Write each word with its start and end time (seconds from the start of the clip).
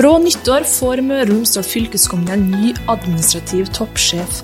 Fra 0.00 0.14
nyttår 0.16 0.64
får 0.64 1.02
Møre 1.04 1.26
og 1.26 1.28
Romsdal 1.28 1.64
fylkeskommune 1.68 2.32
en 2.32 2.44
ny 2.48 2.70
administrativ 2.88 3.66
toppsjef. 3.76 4.38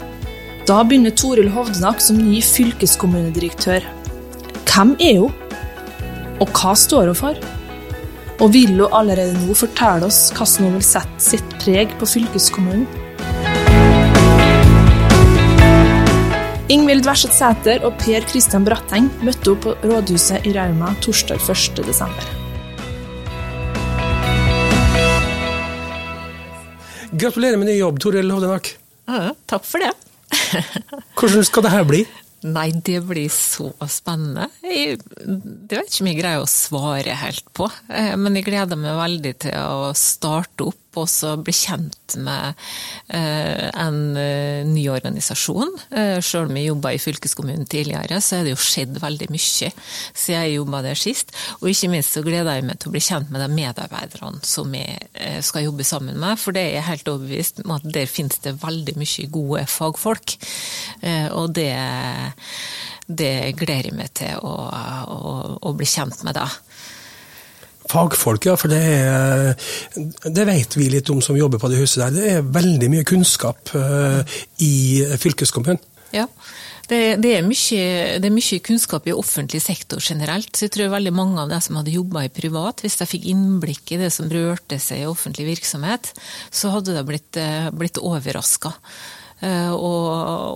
Da 0.68 0.82
begynner 0.84 1.14
Toril 1.16 1.48
Hovdenak 1.54 2.02
som 2.04 2.18
ny 2.20 2.42
fylkeskommunedirektør. 2.44 3.86
Hvem 4.68 4.92
er 5.00 5.22
hun? 5.22 5.32
Og 6.44 6.52
hva 6.52 6.74
står 6.76 7.08
hun 7.08 7.16
for? 7.22 7.40
Og 8.36 8.52
vil 8.52 8.76
hun 8.76 8.92
allerede 9.00 9.32
nå 9.46 9.56
fortelle 9.56 10.12
oss 10.12 10.26
hvordan 10.36 10.68
hun 10.68 10.76
vil 10.76 10.88
sette 10.92 11.24
sitt 11.30 11.58
preg 11.64 11.96
på 11.96 12.12
fylkeskommunen? 12.18 12.84
Ingvild 16.68 17.08
Verseth 17.08 17.40
Sæter 17.40 17.80
og 17.88 17.96
Per 18.04 18.28
Kristian 18.28 18.68
Bratteng 18.68 19.08
møtte 19.24 19.54
hun 19.54 19.64
på 19.64 19.78
rådhuset 19.88 20.44
i 20.44 20.52
Rauma 20.52 20.92
torsdag 21.00 21.40
1.12. 21.40 22.45
Gratulerer 27.16 27.56
med 27.56 27.70
ny 27.70 27.78
jobb, 27.78 27.96
Toril 28.02 28.28
Hovdenak. 28.30 28.68
Ja, 29.08 29.30
takk 29.48 29.64
for 29.64 29.80
det. 29.80 29.92
Hvordan 31.16 31.44
skal 31.48 31.64
det 31.64 31.72
her 31.72 31.86
bli? 31.88 32.00
Nei, 32.44 32.66
det 32.84 32.98
blir 33.08 33.30
så 33.32 33.70
spennende. 33.88 34.50
Jeg, 34.60 34.98
det 35.24 35.78
er 35.78 35.86
ikke 35.86 36.04
mye 36.04 36.12
jeg 36.12 36.20
greier 36.20 36.44
å 36.44 36.50
svare 36.50 37.14
helt 37.16 37.48
på, 37.56 37.70
eh, 37.88 38.12
men 38.20 38.36
jeg 38.36 38.46
gleder 38.50 38.76
meg 38.78 38.98
veldig 39.00 39.32
til 39.46 39.56
å 39.56 39.94
starte 39.96 40.68
opp 40.68 40.85
og 40.96 41.08
så 41.10 41.34
bli 41.40 41.54
kjent 41.54 42.16
med 42.22 42.54
eh, 43.14 43.66
en 43.70 44.00
eh, 44.20 44.62
ny 44.68 44.86
organisasjon. 44.92 45.74
Selv 46.24 46.50
om 46.50 46.58
jeg 46.58 46.70
jobba 46.70 46.92
i 46.94 47.00
fylkeskommunen 47.02 47.66
tidligere, 47.70 48.20
så 48.24 48.38
er 48.38 48.46
det 48.46 48.54
jo 48.54 48.62
skjedd 48.62 48.98
veldig 49.02 49.28
mye 49.32 49.70
siden 49.70 50.34
jeg 50.36 50.56
jobba 50.56 50.82
der 50.84 50.98
sist. 50.98 51.32
Og 51.60 51.70
ikke 51.70 51.90
minst 51.92 52.16
så 52.16 52.22
gleder 52.26 52.58
jeg 52.58 52.66
meg 52.66 52.80
til 52.80 52.90
å 52.90 52.96
bli 52.96 53.04
kjent 53.04 53.30
med 53.32 53.42
de 53.44 53.48
medarbeiderne 53.52 54.42
som 54.46 54.74
jeg 54.74 55.40
skal 55.46 55.66
jobbe 55.66 55.86
sammen 55.86 56.18
med, 56.20 56.38
for 56.40 56.56
det 56.56 56.64
er 56.64 56.74
jeg 56.78 56.88
helt 56.90 57.12
overbevist 57.12 57.62
om 57.64 57.76
at 57.76 57.86
der 57.94 58.10
finnes 58.10 58.40
det 58.44 58.56
veldig 58.62 58.96
mye 59.00 59.30
gode 59.32 59.64
fagfolk. 59.70 60.36
Og 61.36 61.54
det 61.56 61.72
det 63.06 63.54
gleder 63.58 63.90
jeg 63.90 63.96
meg 63.96 64.12
til 64.18 64.38
å, 64.42 64.54
å, 64.66 65.18
å 65.62 65.74
bli 65.78 65.86
kjent 65.86 66.24
med 66.26 66.36
da. 66.38 66.48
Fagfolk, 67.90 68.48
ja. 68.48 68.56
For 68.58 68.72
det, 68.72 68.82
er, 68.82 69.52
det 70.26 70.46
vet 70.48 70.78
vi 70.78 70.90
litt 70.92 71.10
om 71.12 71.22
som 71.24 71.38
jobber 71.38 71.62
på 71.62 71.70
det 71.72 71.80
huset 71.82 72.02
der. 72.04 72.14
Det 72.16 72.30
er 72.36 72.54
veldig 72.56 72.92
mye 72.92 73.06
kunnskap 73.08 73.74
uh, 73.76 74.22
i 74.62 75.04
fylkeskommunen. 75.20 75.82
Ja. 76.14 76.26
Det, 76.86 77.16
det, 77.18 77.32
er 77.34 77.42
mye, 77.42 77.86
det, 78.22 78.28
er 78.28 78.34
mye, 78.34 78.60
kunnskap 78.62 79.08
i 79.10 79.14
offentlig 79.14 79.58
sektor 79.64 79.98
generelt. 80.02 80.52
så 80.54 80.68
jeg 80.68 80.74
tror 80.76 80.92
veldig 80.94 81.12
mange 81.14 81.42
av 81.42 81.50
de 81.50 81.58
som 81.64 81.80
hadde 81.80 81.94
jobba 81.96 82.26
i 82.26 82.30
privat, 82.30 82.84
hvis 82.84 82.98
de 83.00 83.08
fikk 83.10 83.26
innblikk 83.32 83.94
i 83.96 84.00
det 84.04 84.12
som 84.14 84.30
rørte 84.30 84.78
seg 84.82 85.02
i 85.02 85.08
offentlig 85.10 85.48
virksomhet, 85.48 86.12
så 86.54 86.70
hadde 86.76 86.94
de 86.94 87.02
blitt, 87.08 87.34
eh, 87.42 87.72
blitt 87.74 87.98
overraska. 87.98 88.70
Eh, 89.40 89.72
og, 89.72 90.06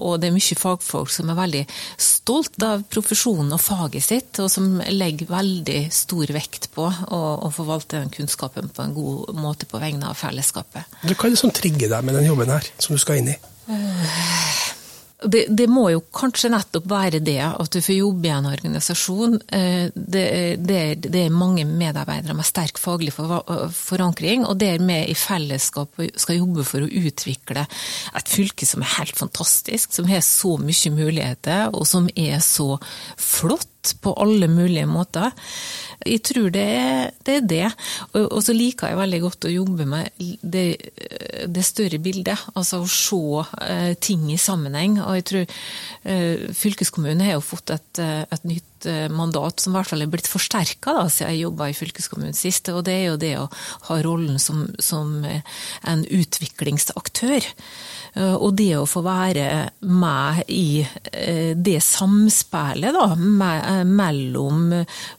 og, 0.01 0.15
det 0.21 0.31
er 0.31 0.35
mye 0.35 0.57
fagfolk 0.57 1.13
som 1.13 1.29
er 1.29 1.39
veldig 1.39 1.63
stolt 2.01 2.57
av 2.65 2.87
profesjonen 2.89 3.53
og 3.53 3.61
faget 3.61 4.07
sitt, 4.07 4.41
og 4.41 4.49
som 4.53 4.81
legger 4.89 5.29
veldig 5.31 5.83
stor 5.95 6.33
vekt 6.37 6.71
på 6.77 6.89
å, 6.89 7.21
å 7.45 7.53
forvalte 7.55 8.01
den 8.01 8.13
kunnskapen 8.15 8.73
på 8.73 8.87
en 8.87 8.97
god 8.97 9.37
måte 9.37 9.69
på 9.69 9.83
vegne 9.83 10.09
av 10.11 10.19
fellesskapet. 10.21 11.01
Hva 11.05 11.15
er 11.15 11.37
det 11.37 11.43
som 11.43 11.53
trigger 11.55 11.93
deg 11.93 12.07
med 12.07 12.17
den 12.19 12.31
jobben 12.31 12.53
her, 12.53 12.73
som 12.81 12.97
du 12.97 13.03
skal 13.03 13.21
inn 13.21 13.35
i? 13.35 13.39
Uh, 13.71 14.80
det, 15.25 15.45
det, 15.53 15.67
må 15.69 15.89
jo 15.93 16.01
kanskje 16.15 16.51
nettopp 16.53 16.87
være 16.91 17.21
det, 17.25 17.41
at 17.45 17.73
du 17.75 17.81
får 17.85 17.97
jobbe 17.97 18.29
i 18.29 18.33
en 18.33 18.49
organisasjon. 18.49 19.37
Eh, 19.53 19.91
det, 19.95 20.27
det, 20.65 20.81
det 21.07 21.25
er 21.27 21.35
mange 21.35 21.67
medarbeidere 21.69 22.37
med 22.39 22.49
sterk 22.49 22.81
faglig 22.81 23.13
forankring, 23.15 24.47
og 24.49 24.59
der 24.61 24.81
vi 24.81 24.99
i 25.13 25.17
fellesskap 25.19 26.01
skal 26.15 26.41
jobbe 26.41 26.65
for 26.69 26.87
å 26.87 26.93
utvikle 27.03 27.67
et 28.17 28.33
fylke 28.33 28.69
som 28.69 28.85
er 28.85 28.95
helt 28.99 29.19
fantastisk, 29.19 29.93
som 29.97 30.09
har 30.09 30.25
så 30.25 30.57
mye 30.61 30.95
muligheter, 30.95 31.69
og 31.75 31.87
som 31.89 32.09
er 32.17 32.41
så 32.45 32.73
flott 33.17 33.69
på 34.03 34.13
alle 34.21 34.49
mulige 34.51 34.87
måter. 34.89 35.33
Jeg 36.07 36.23
tror 36.25 36.49
det 36.53 36.65
er 36.65 37.11
det. 37.27 37.35
Er 37.35 37.47
det. 37.47 37.67
Og, 38.13 38.25
og, 38.27 38.41
så 38.45 38.55
liker 38.57 38.91
jeg 38.91 38.99
veldig 39.01 39.21
godt 39.25 39.47
å 39.49 39.53
jobbe 39.53 39.87
med 39.89 40.25
det, 40.43 40.65
det 41.49 41.65
større 41.67 42.01
bildet. 42.03 42.49
Altså 42.55 42.81
å 42.83 42.89
se 42.91 43.21
uh, 43.45 43.93
ting 44.01 44.29
i 44.33 44.41
sammenheng. 44.41 44.99
Og 45.05 45.21
jeg 45.21 45.29
tror 45.31 45.45
uh, 45.51 46.49
fylkeskommunen 46.57 47.25
har 47.27 47.39
jo 47.39 47.45
fått 47.45 47.75
et, 47.77 48.03
uh, 48.03 48.25
et 48.29 48.49
nytt 48.49 48.70
mandat 49.13 49.61
som 49.61 49.75
i 49.75 49.79
hvert 49.79 49.91
fall 49.91 50.05
er 50.05 50.11
blitt 50.13 50.31
forsterka 50.31 50.95
siden 51.11 51.35
jeg 51.35 51.45
jobba 51.45 51.71
i 51.71 51.77
fylkeskommunen 51.77 52.37
sist. 52.37 52.71
Og 52.73 52.85
det 52.87 52.97
er 52.97 53.07
jo 53.11 53.21
det 53.21 53.35
å 53.41 53.49
ha 53.89 53.99
rollen 54.05 54.41
som, 54.43 54.67
som 54.83 55.19
en 55.25 56.05
utviklingsaktør. 56.07 57.51
Eh, 58.15 58.35
og 58.35 58.55
det 58.59 58.73
å 58.79 58.87
få 58.89 59.03
være 59.05 59.47
med 59.87 60.43
i 60.51 60.83
eh, 60.83 61.53
det 61.55 61.79
samspillet 61.85 62.95
da, 62.97 63.07
eh, 63.15 63.83
mellom 63.87 64.73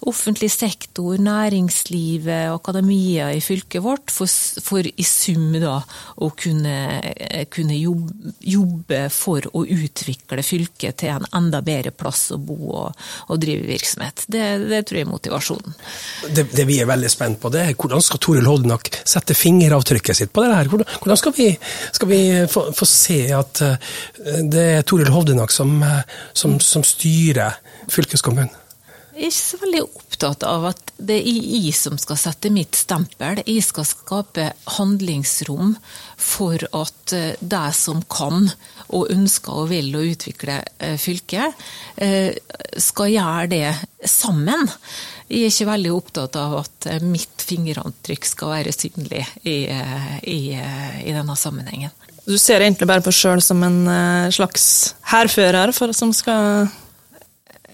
offentlig 0.09 0.51
sektor, 0.51 1.16
næringslivet, 1.22 2.51
akademia 2.51 3.31
i 3.35 3.41
fylket 3.43 3.83
vårt, 3.85 4.11
for, 4.11 4.28
for 4.63 4.88
i 4.88 5.07
sum 5.07 5.53
da 5.61 5.78
å 6.22 6.31
kunne, 6.35 6.75
kunne 7.53 7.78
jobbe, 7.78 8.35
jobbe, 8.43 9.01
for 9.13 9.47
å 9.55 9.63
utvikle 9.66 10.43
fylket 10.45 11.01
til 11.01 11.16
en 11.16 11.28
enda 11.38 11.61
bedre 11.66 11.93
plass 11.95 12.29
å 12.35 12.39
bo 12.41 12.57
og, 12.72 13.03
og 13.29 13.41
drive 13.41 13.50
virksomhet. 13.66 14.25
Det, 14.28 14.44
det, 14.69 14.81
tror 14.88 15.00
jeg 15.00 15.07
er 15.07 15.12
motivasjonen. 15.12 15.75
Det, 16.29 16.47
det, 16.53 16.66
vi 16.69 16.79
er 16.81 16.89
veldig 16.89 17.12
spent 17.12 17.41
på, 17.41 17.51
det 17.53 17.66
er 17.66 17.75
hvordan 17.75 18.03
skal 18.06 18.22
Toril 18.23 18.50
Holdenak 18.50 18.91
sette 19.01 19.38
fingeravtrykket 19.38 20.22
sitt 20.22 20.34
på 20.34 20.45
det 20.45 20.53
her? 20.56 20.72
Hvordan, 20.72 20.89
hvordan 21.01 21.22
skal 21.22 21.35
vi, 21.38 21.50
skal 21.91 22.11
vi 22.11 22.22
få, 22.51 22.67
få 22.78 22.90
se 22.90 23.22
at 23.35 23.63
eh, 23.67 23.91
det 24.51 24.66
er 24.78 24.88
Toril 24.88 25.11
Hovdenak 25.13 25.53
som, 25.53 25.78
eh, 25.84 26.01
som, 26.34 26.59
som 26.63 26.85
styrer 26.88 27.59
fylkeskommunen? 27.91 28.57
Jeg 29.11 29.28
er 29.28 29.34
ikke 29.35 29.44
så 29.44 29.57
veldig 29.59 29.81
opptatt 29.84 30.44
av 30.47 30.63
at 30.69 30.91
det 30.95 31.17
er 31.19 31.35
jeg 31.44 31.73
som 31.75 31.97
skal 32.00 32.17
sette 32.17 32.50
mitt 32.53 32.78
stempel. 32.79 33.41
Jeg 33.44 33.66
skal 33.67 33.85
skape 33.85 34.45
handlingsrom 34.78 35.75
for 36.16 36.63
at 36.79 37.13
eh, 37.17 37.35
de 37.38 37.63
som 37.75 38.00
kan 38.09 38.47
og 38.91 39.12
ønsker 39.13 39.63
og 39.63 39.69
vil 39.72 39.90
å 39.96 40.03
utvikle 40.03 40.59
fylket, 41.00 41.63
skal 42.81 43.12
gjøre 43.12 43.47
det 43.52 44.09
sammen. 44.09 44.68
Jeg 45.31 45.47
er 45.47 45.53
ikke 45.53 45.69
veldig 45.69 45.91
opptatt 45.96 46.38
av 46.40 46.57
at 46.59 46.88
mitt 47.06 47.46
fingeravtrykk 47.47 48.28
skal 48.28 48.53
være 48.56 48.75
synlig 48.75 49.24
i, 49.44 49.57
i, 50.28 50.40
i 50.52 51.16
denne 51.16 51.38
sammenhengen. 51.40 51.94
Du 52.25 52.38
ser 52.38 52.62
egentlig 52.62 52.88
bare 52.90 53.03
på 53.03 53.13
sjøl 53.16 53.41
som 53.44 53.63
en 53.66 53.81
eh, 53.90 54.29
slags 54.34 54.94
hærfører 55.12 55.73
som 55.96 56.13
skal 56.13 56.69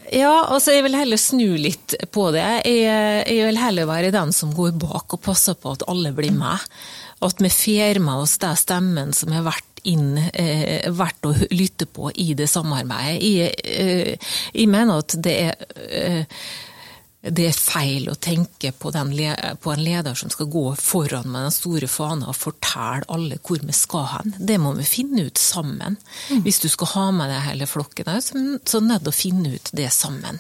ja, 0.07 0.47
altså 0.47 0.72
jeg 0.72 0.85
vil 0.85 0.95
heller 0.95 1.19
snu 1.19 1.57
litt 1.59 1.97
på 2.16 2.29
det. 2.31 2.45
Jeg, 2.63 3.25
jeg, 3.28 3.41
vil 3.49 3.59
heller 3.59 3.89
være 3.89 4.13
den 4.16 4.31
som 4.31 4.53
går 4.55 4.78
bak 4.79 5.17
og 5.17 5.19
passer 5.25 5.57
på 5.59 5.73
at 5.75 5.84
alle 5.91 6.13
blir 6.16 6.31
med. 6.31 6.63
At 7.28 7.41
vi 7.44 7.51
får 7.51 7.99
med 7.99 8.23
oss 8.23 8.38
den 8.39 8.55
stemmen 8.55 9.11
som 9.17 9.34
har 9.35 9.44
vært 9.49 9.76
inn, 9.87 10.17
eh, 10.17 10.87
verdt 10.93 11.27
å 11.29 11.33
lytte 11.51 11.87
på 11.89 12.11
i 12.15 12.33
det 12.37 12.49
samarbeidet. 12.51 13.23
Jeg, 13.23 13.51
eh, 13.63 14.31
jeg 14.53 14.71
mener 14.71 15.03
at 15.03 15.17
det 15.23 15.35
er 15.47 15.53
eh, 15.87 16.23
det 17.33 17.47
er 17.49 17.57
feil 17.57 18.07
å 18.11 18.15
tenke 18.19 18.71
på, 18.71 18.91
den, 18.95 19.11
på, 19.61 19.71
en 19.73 19.83
leder 19.83 20.17
som 20.17 20.31
skal 20.33 20.49
gå 20.51 20.63
foran 20.79 21.27
med 21.31 21.47
den 21.47 21.55
store 21.55 21.89
fana 21.91 22.29
og 22.31 22.38
fortelle 22.38 23.07
alle 23.13 23.39
hvor 23.41 23.61
vi 23.63 23.75
skal 23.75 24.07
hen. 24.11 24.35
Det 24.38 24.57
må 24.61 24.73
vi 24.77 24.85
finne 24.88 25.27
ut 25.27 25.41
sammen. 25.41 25.97
Mm. 26.29 26.43
Hvis 26.45 26.61
du 26.63 26.67
skal 26.71 26.91
ha 26.93 27.05
med 27.16 27.31
deg 27.31 27.45
hele 27.49 27.69
flokken, 27.69 28.09
så 28.21 28.37
er 28.37 28.85
du 28.85 28.89
nødt 28.89 29.05
til 29.07 29.13
å 29.13 29.17
finne 29.17 29.53
ut 29.55 29.71
det 29.77 29.89
sammen. 29.93 30.39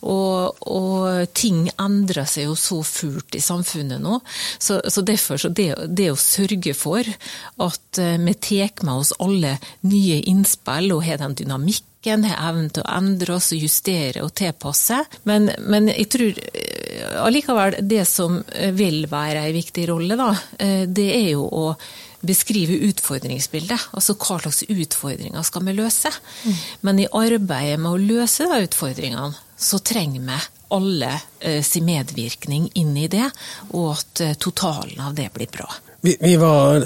Og, 0.00 0.62
og, 0.64 1.26
ting 1.36 1.66
endrer 1.80 2.28
seg 2.28 2.48
jo 2.48 2.56
så 2.58 2.80
fult 2.86 3.36
i 3.36 3.42
samfunnet 3.44 4.00
nå. 4.02 4.20
Så, 4.58 4.80
så 4.88 5.04
derfor 5.06 5.40
så 5.40 5.50
det, 5.52 5.74
det, 5.88 6.10
å 6.12 6.18
sørge 6.20 6.74
for 6.76 7.04
at 7.04 8.00
eh, 8.00 8.16
vi 8.20 8.34
tar 8.40 8.84
med 8.86 8.94
oss 8.94 9.12
alle 9.20 9.56
nye 9.86 10.20
innspill 10.30 10.92
og 10.94 11.04
har 11.06 11.20
den 11.20 11.36
dynamikk 11.38 11.89
teknikken, 12.00 12.24
har 12.24 12.50
evnen 12.50 12.70
til 12.70 12.82
å 12.82 12.96
endre 12.96 13.34
oss 13.34 13.52
justere 13.52 14.22
og 14.22 14.34
tilpasse. 14.34 15.04
Men, 15.24 15.50
men 15.58 15.88
jeg 15.88 16.08
tror 16.08 16.38
eh, 16.54 17.24
allikevel 17.24 17.76
det 17.82 18.06
som 18.06 18.42
vil 18.72 19.06
være 19.10 19.46
en 19.46 19.54
viktig 19.54 19.88
rolle, 19.88 20.16
da, 20.16 20.34
eh, 20.58 20.86
det 20.88 21.10
er 21.14 21.30
jo 21.32 21.46
å 21.46 21.76
beskrive 22.20 22.76
utfordringsbildet. 22.90 23.92
Altså 23.92 24.14
hva 24.14 24.38
slags 24.40 24.64
utfordringer 24.68 25.42
skal 25.42 25.64
vi 25.64 25.72
løse? 25.76 26.10
Mm. 26.44 26.56
Men 26.82 27.00
i 27.00 27.08
arbeidet 27.10 27.80
med 27.80 27.92
å 27.92 28.00
løse 28.00 28.44
de 28.44 28.64
utfordringene, 28.66 29.34
så 29.56 29.78
trenger 29.78 30.20
vi 30.20 30.40
alle 30.70 31.20
eh, 31.40 31.62
sin 31.62 31.84
medvirkning 31.84 32.70
inn 32.74 32.96
i 32.96 33.08
det, 33.08 33.28
og 33.72 33.96
at 33.96 34.20
eh, 34.24 34.36
totalen 34.38 35.00
av 35.00 35.16
det 35.16 35.30
blir 35.34 35.50
bra. 35.50 35.68
Vi, 36.00 36.14
vi, 36.20 36.36
var 36.40 36.80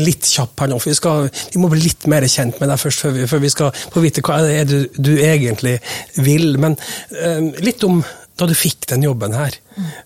litt 0.00 0.24
kjappe 0.24 0.64
her 0.64 0.70
nå, 0.72 0.78
for 0.80 0.90
vi, 0.90 0.96
skal, 0.96 1.26
vi, 1.28 1.60
må 1.60 1.68
bli 1.72 1.82
litt 1.84 2.06
mer 2.08 2.24
kjent 2.24 2.60
med 2.60 2.72
deg 2.72 2.80
først, 2.80 3.04
før 3.04 3.16
vi, 3.16 3.26
før 3.28 3.42
vi 3.42 3.52
skal 3.52 3.82
få 3.92 4.04
vite 4.04 4.24
hva 4.24 4.40
det 4.46 4.54
er 4.62 4.70
du, 4.70 4.78
du 4.96 5.12
egentlig 5.18 5.76
vil. 6.16 6.54
Men 6.62 6.78
eh, 7.20 7.50
litt 7.60 7.84
om 7.84 8.00
da 8.40 8.46
du 8.48 8.54
fikk 8.56 8.86
den 8.88 9.04
jobben 9.04 9.34
her. 9.36 9.56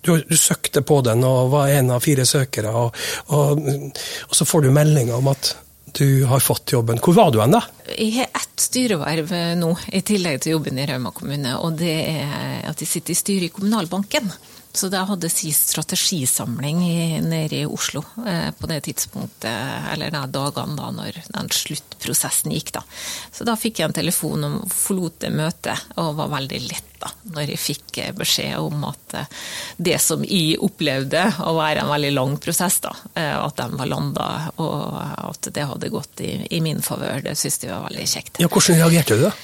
Du, 0.02 0.16
du, 0.19 0.36
søkte 0.36 0.82
på 0.82 0.98
den 1.06 1.22
og 1.26 1.52
var 1.52 1.70
en 1.70 1.92
av 1.94 2.02
fire 2.02 2.25
søkere, 2.26 2.72
og, 2.75 2.96
og, 3.31 3.69
og 4.26 4.34
så 4.34 4.46
får 4.48 4.66
du 4.66 4.75
melding 4.75 5.12
om 5.14 5.31
at 5.31 5.54
du 5.94 6.25
har 6.26 6.42
fått 6.42 6.72
jobben. 6.75 6.98
Hvor 6.98 7.14
var 7.14 7.31
du 7.31 7.38
hen 7.38 7.54
da? 7.54 7.60
Jeg 7.94 8.16
har 8.16 8.32
ett 8.34 8.64
styreverv 8.64 9.31
nå, 9.60 9.70
i 9.94 10.02
tillegg 10.02 10.40
til 10.42 10.56
jobben 10.56 10.81
i 10.82 10.86
Rauma 10.90 11.14
kommune. 11.14 11.54
Og 11.62 11.78
det 11.78 11.94
er 12.10 12.66
at 12.72 12.82
jeg 12.82 12.90
sitter 12.90 13.14
i 13.14 13.19
styret 13.20 13.46
i 13.46 13.54
Kommunalbanken. 13.54 14.32
Så 14.75 14.88
da 14.91 15.05
hadde 15.06 15.29
si 15.31 15.53
strategisamling 15.55 16.81
nede 17.23 17.61
i 17.61 17.67
Oslo 17.67 18.03
eh, 18.26 18.50
på 18.59 18.67
det 18.67 18.81
tidspunktet, 18.88 19.85
eller 19.93 20.11
de 20.11 20.23
dagene 20.35 20.75
da 20.75 20.88
når 20.91 21.21
den 21.29 21.50
sluttprosessen 21.55 22.50
gikk. 22.50 22.73
da. 22.75 22.82
Så 23.31 23.47
da 23.47 23.55
fikk 23.55 23.79
jeg 23.79 23.93
en 23.93 23.94
telefon 23.94 24.49
om 24.49 24.59
forlot 24.67 25.21
det 25.23 25.31
møtet, 25.31 25.87
og 25.94 26.17
var 26.19 26.35
veldig 26.35 26.61
lett 26.67 26.91
da, 26.99 27.12
når 27.37 27.55
jeg 27.55 27.62
fikk 27.69 28.03
eh, 28.03 28.12
beskjed 28.19 28.59
om 28.59 28.82
at 28.91 29.19
eh, 29.21 29.32
det 29.79 30.00
som 30.03 30.26
jeg 30.26 30.59
opplevde 30.59 31.23
å 31.47 31.55
være 31.55 31.85
en 31.85 31.94
veldig 31.94 32.15
lang 32.19 32.38
prosess, 32.43 32.82
da, 32.82 32.97
at 33.15 33.55
den 33.61 33.79
var 33.79 33.94
landa, 33.94 34.31
og 34.59 34.99
at 35.31 35.55
det 35.55 35.70
hadde 35.70 35.94
gått 35.94 36.27
i, 36.27 36.32
i 36.50 36.59
min 36.65 36.82
favør. 36.82 37.23
Det 37.23 37.38
syntes 37.38 37.62
jeg 37.62 37.77
var 37.77 37.87
veldig 37.87 38.11
kjekt. 38.11 38.43
Ja, 38.43 38.50
Hvordan 38.50 38.82
reagerte 38.82 39.20
du 39.20 39.29
da? 39.29 39.37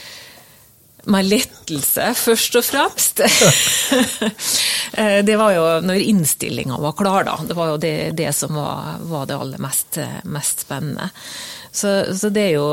Med 1.05 1.29
lettelse, 1.29 2.11
først 2.19 2.61
og 2.61 2.67
fremst. 2.67 3.25
Eh, 4.91 5.21
det 5.23 5.37
var 5.39 5.53
jo 5.55 5.65
når 5.87 6.01
innstillinga 6.03 6.75
var 6.83 6.97
klar, 6.99 7.23
da. 7.25 7.37
Det 7.47 7.55
var 7.55 7.69
jo 7.71 7.77
det, 7.81 7.93
det 8.19 8.33
som 8.35 8.57
var, 8.59 8.97
var, 9.07 9.29
det 9.31 9.37
aller 9.39 9.63
mest, 9.63 10.01
mest 10.27 10.65
spennende. 10.67 11.07
Så, 11.71 11.93
så 12.19 12.29
det 12.35 12.43
er 12.49 12.57
jo 12.57 12.67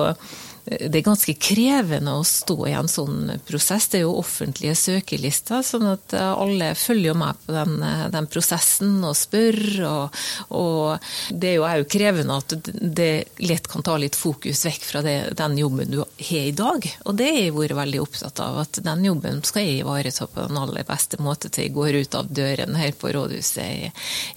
det 0.67 0.99
er 0.99 1.05
ganske 1.05 1.33
krevende 1.39 2.17
å 2.19 2.25
stå 2.27 2.57
i 2.67 2.73
en 2.75 2.89
sånn 2.91 3.31
prosess. 3.47 3.87
Det 3.91 4.01
er 4.01 4.03
jo 4.03 4.17
offentlige 4.19 4.75
søkelister, 4.75 5.63
sånn 5.63 5.85
at 5.93 6.15
alle 6.17 6.73
følger 6.75 7.15
med 7.17 7.39
på 7.45 7.55
den, 7.55 7.77
den 8.11 8.27
prosessen 8.31 8.97
og 9.07 9.15
spør. 9.15 9.59
Og, 9.87 10.19
og, 10.59 11.09
det 11.31 11.53
er 11.53 11.57
jo 11.57 11.67
òg 11.67 11.87
krevende 11.91 12.39
at 12.41 12.57
det 12.75 13.11
lett 13.39 13.71
kan 13.71 13.85
ta 13.85 13.95
litt 14.01 14.17
fokus 14.19 14.65
vekk 14.67 14.87
fra 14.89 15.03
det, 15.05 15.17
den 15.39 15.57
jobben 15.61 15.93
du 15.93 16.01
har 16.03 16.35
i 16.41 16.53
dag. 16.55 16.89
Og 17.07 17.17
det 17.17 17.31
har 17.31 17.41
jeg 17.45 17.55
vært 17.55 17.79
veldig 17.79 18.03
opptatt 18.03 18.43
av, 18.43 18.61
at 18.65 18.83
den 18.83 19.07
jobben 19.07 19.43
skal 19.47 19.63
jeg 19.63 19.81
ivareta 19.85 20.27
på 20.27 20.47
den 20.49 20.59
aller 20.59 20.87
beste 20.87 21.21
måte 21.23 21.51
til 21.51 21.67
jeg 21.67 21.75
går 21.75 22.01
ut 22.03 22.15
av 22.19 22.31
døren 22.31 22.75
her 22.79 22.95
på 22.97 23.11
rådhuset 23.15 23.63
i, 23.63 23.91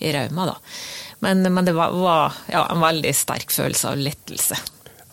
i 0.06 0.12
Rauma. 0.14 0.52
Da. 0.52 0.58
Men, 1.26 1.42
men 1.52 1.66
det 1.66 1.74
var, 1.76 1.94
var 1.96 2.44
ja, 2.50 2.68
en 2.70 2.82
veldig 2.82 3.14
sterk 3.16 3.50
følelse 3.54 3.90
av 3.92 4.00
lettelse. 4.00 4.58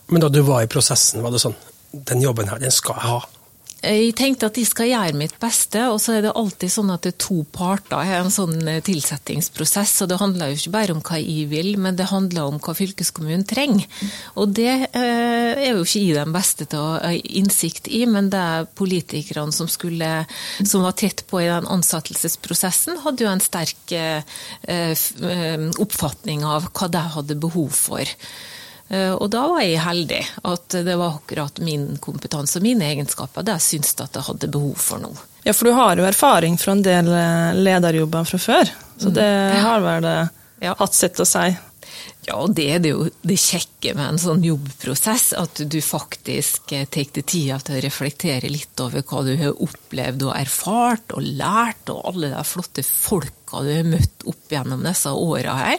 Men 0.08 0.24
da 0.24 0.30
du 0.32 0.42
var 0.48 0.64
i 0.64 0.70
prosessen, 0.72 1.24
var 1.24 1.34
det 1.36 1.44
sånn 1.44 1.58
Den 1.92 2.22
jobben 2.22 2.50
her, 2.52 2.60
den 2.60 2.74
skal 2.74 3.00
jeg 3.00 3.10
ha? 3.10 3.20
Jeg 3.78 4.16
tenkte 4.18 4.48
at 4.50 4.56
jeg 4.58 4.66
skal 4.66 4.88
gjøre 4.90 5.18
mitt 5.20 5.36
beste, 5.38 5.84
og 5.92 6.00
så 6.02 6.16
er 6.18 6.24
det 6.26 6.32
alltid 6.36 6.72
sånn 6.74 6.90
at 6.90 7.04
det 7.06 7.12
er 7.14 7.20
to 7.22 7.44
parter 7.54 8.10
i 8.10 8.16
en 8.18 8.32
sånn 8.34 8.58
eh, 8.66 8.80
tilsettingsprosess. 8.84 9.94
Og 10.02 10.10
det 10.10 10.18
handler 10.18 10.50
jo 10.50 10.58
ikke 10.58 10.74
bare 10.74 10.96
om 10.96 11.04
hva 11.06 11.20
jeg 11.22 11.46
vil, 11.52 11.70
men 11.84 12.00
det 12.00 12.10
handler 12.10 12.50
om 12.50 12.58
hva 12.64 12.74
fylkeskommunen 12.78 13.46
trenger. 13.48 13.86
Og 14.42 14.56
det 14.58 14.74
eh, 14.90 15.54
er 15.54 15.78
jo 15.78 15.86
ikke 15.86 16.02
jeg 16.02 16.18
den 16.18 16.34
beste 16.34 16.66
til 16.66 16.82
å 16.82 16.98
ha 16.98 17.14
innsikt 17.14 17.92
i, 17.94 18.02
men 18.10 18.32
det 18.34 18.42
er 18.42 18.68
politikerne 18.82 19.54
som, 19.54 19.70
skulle, 19.70 20.12
som 20.58 20.84
var 20.88 20.98
tett 20.98 21.28
på 21.30 21.46
i 21.46 21.50
den 21.52 21.70
ansettelsesprosessen, 21.78 23.04
hadde 23.06 23.28
jo 23.28 23.32
en 23.32 23.46
sterk 23.46 23.94
eh, 23.94 24.26
oppfatning 25.78 26.44
av 26.50 26.72
hva 26.74 26.90
de 26.98 27.08
hadde 27.14 27.42
behov 27.46 27.78
for. 27.78 28.18
Eh, 28.90 29.12
og 29.12 29.30
da 29.34 29.44
var 29.52 29.64
jeg 29.66 29.82
heldig 29.84 30.22
at 30.48 30.78
det 30.88 30.96
var 30.96 31.18
akkurat 31.18 31.60
min 31.60 31.90
kompetanse 32.00 32.60
og 32.60 32.64
mine 32.64 32.88
egenskaper 32.88 33.44
det 33.44 33.58
jeg 33.58 33.66
syntes 33.66 33.98
at 34.00 34.16
jeg 34.16 34.28
hadde 34.30 34.52
behov 34.54 34.78
for 34.80 35.04
nå. 35.04 35.12
Ja, 35.44 35.54
for 35.56 35.68
du 35.68 35.76
har 35.76 36.00
jo 36.00 36.08
erfaring 36.08 36.58
fra 36.60 36.76
en 36.76 36.84
del 36.86 37.12
eh, 37.12 37.60
lederjobber 37.68 38.28
fra 38.28 38.40
før, 38.42 38.72
så 38.98 39.12
det 39.14 39.28
mm. 39.28 39.58
har 39.66 39.84
vel 39.84 40.10
eh, 40.12 40.72
hatt 40.80 40.96
sitt 40.96 41.20
å 41.20 41.28
si? 41.28 41.50
Ja, 42.28 42.42
det 42.52 42.66
er 42.68 42.82
det 42.84 42.90
jo 42.92 43.06
det 43.24 43.38
kjekke 43.40 43.94
med 43.96 44.04
en 44.04 44.20
sånn 44.20 44.44
jobbprosess, 44.44 45.30
at 45.40 45.62
du 45.64 45.78
faktisk 45.84 46.74
tar 46.74 46.90
deg 46.92 47.22
tida 47.24 47.60
til 47.64 47.78
å 47.78 47.84
reflektere 47.86 48.52
litt 48.52 48.84
over 48.84 49.06
hva 49.08 49.24
du 49.24 49.32
har 49.40 49.56
opplevd 49.56 50.28
og 50.28 50.36
erfart 50.36 51.16
og 51.16 51.24
lært, 51.24 51.88
og 51.94 52.04
alle 52.12 52.34
de 52.34 52.44
flotte 52.48 52.84
folka 52.84 53.62
du 53.64 53.70
har 53.72 53.88
møtt 53.88 54.26
opp 54.28 54.52
gjennom 54.52 54.82
disse 54.84 55.08
åra 55.08 55.54
her. 55.56 55.78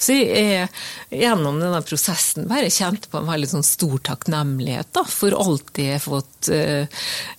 Så 0.00 0.16
jeg 0.16 0.62
er 0.64 0.70
gjennom 1.12 1.58
denne 1.60 1.82
prosessen 1.84 2.48
bare 2.48 2.72
kjent 2.72 3.10
på 3.12 3.20
en 3.20 3.28
veldig 3.28 3.50
sånn 3.50 3.66
stor 3.66 3.98
takknemlighet 4.08 4.88
da, 4.96 5.04
for 5.04 5.36
alt 5.36 5.82
jeg 5.82 5.98
har 5.98 6.04
fått, 6.04 6.48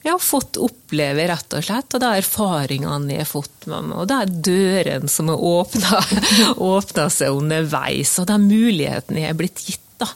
ja, 0.06 0.16
fått 0.22 0.62
oppleve, 0.62 1.26
rett 1.32 1.58
og 1.58 1.66
slett. 1.66 1.98
Og 1.98 2.04
de 2.04 2.12
erfaringene 2.22 3.18
jeg 3.18 3.26
har 3.26 3.32
fått 3.32 3.66
med 3.72 3.90
meg, 3.90 4.04
og 4.04 4.12
de 4.14 4.40
dørene 4.52 5.10
som 5.10 5.34
har 5.34 5.42
åpna 5.42 7.10
seg 7.18 7.34
underveis. 7.34 8.14
og 8.22 8.30
de 8.36 8.46
mulighetene 8.46 9.26
jeg 9.26 9.34
er 9.34 9.42
blitt 9.42 9.66
gitt. 9.66 9.82
Da. 9.96 10.10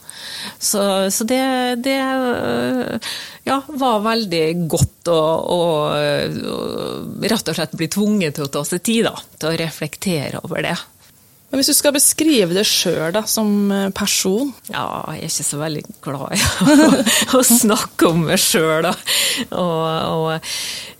Så, 0.59 0.81
så 1.15 1.23
det, 1.23 1.39
det 1.85 1.95
ja, 3.47 3.61
var 3.67 4.01
veldig 4.03 4.45
godt 4.67 5.07
å, 5.07 5.19
å, 5.55 5.59
å, 6.51 6.59
rett 7.23 7.51
og 7.51 7.55
slett 7.55 7.77
bli 7.79 7.87
tvunget 7.87 8.35
til 8.35 8.49
å 8.49 8.51
ta 8.51 8.65
seg 8.67 8.83
tid 8.83 9.07
da, 9.07 9.15
til 9.39 9.53
å 9.53 9.59
reflektere 9.61 10.43
over 10.43 10.67
det. 10.67 10.75
Men 11.49 11.57
Hvis 11.57 11.71
du 11.71 11.77
skal 11.79 11.95
beskrive 11.95 12.53
det 12.53 12.65
sjøl 12.69 13.15
som 13.25 13.71
person? 13.97 14.51
Ja, 14.69 14.83
jeg 15.15 15.23
er 15.23 15.31
ikke 15.31 15.45
så 15.47 15.61
veldig 15.63 15.81
glad 16.05 16.35
i 16.35 16.41
å, 16.75 17.39
å 17.39 17.41
snakke 17.47 18.11
om 18.11 18.27
meg 18.27 18.37
sjøl. 18.43 18.85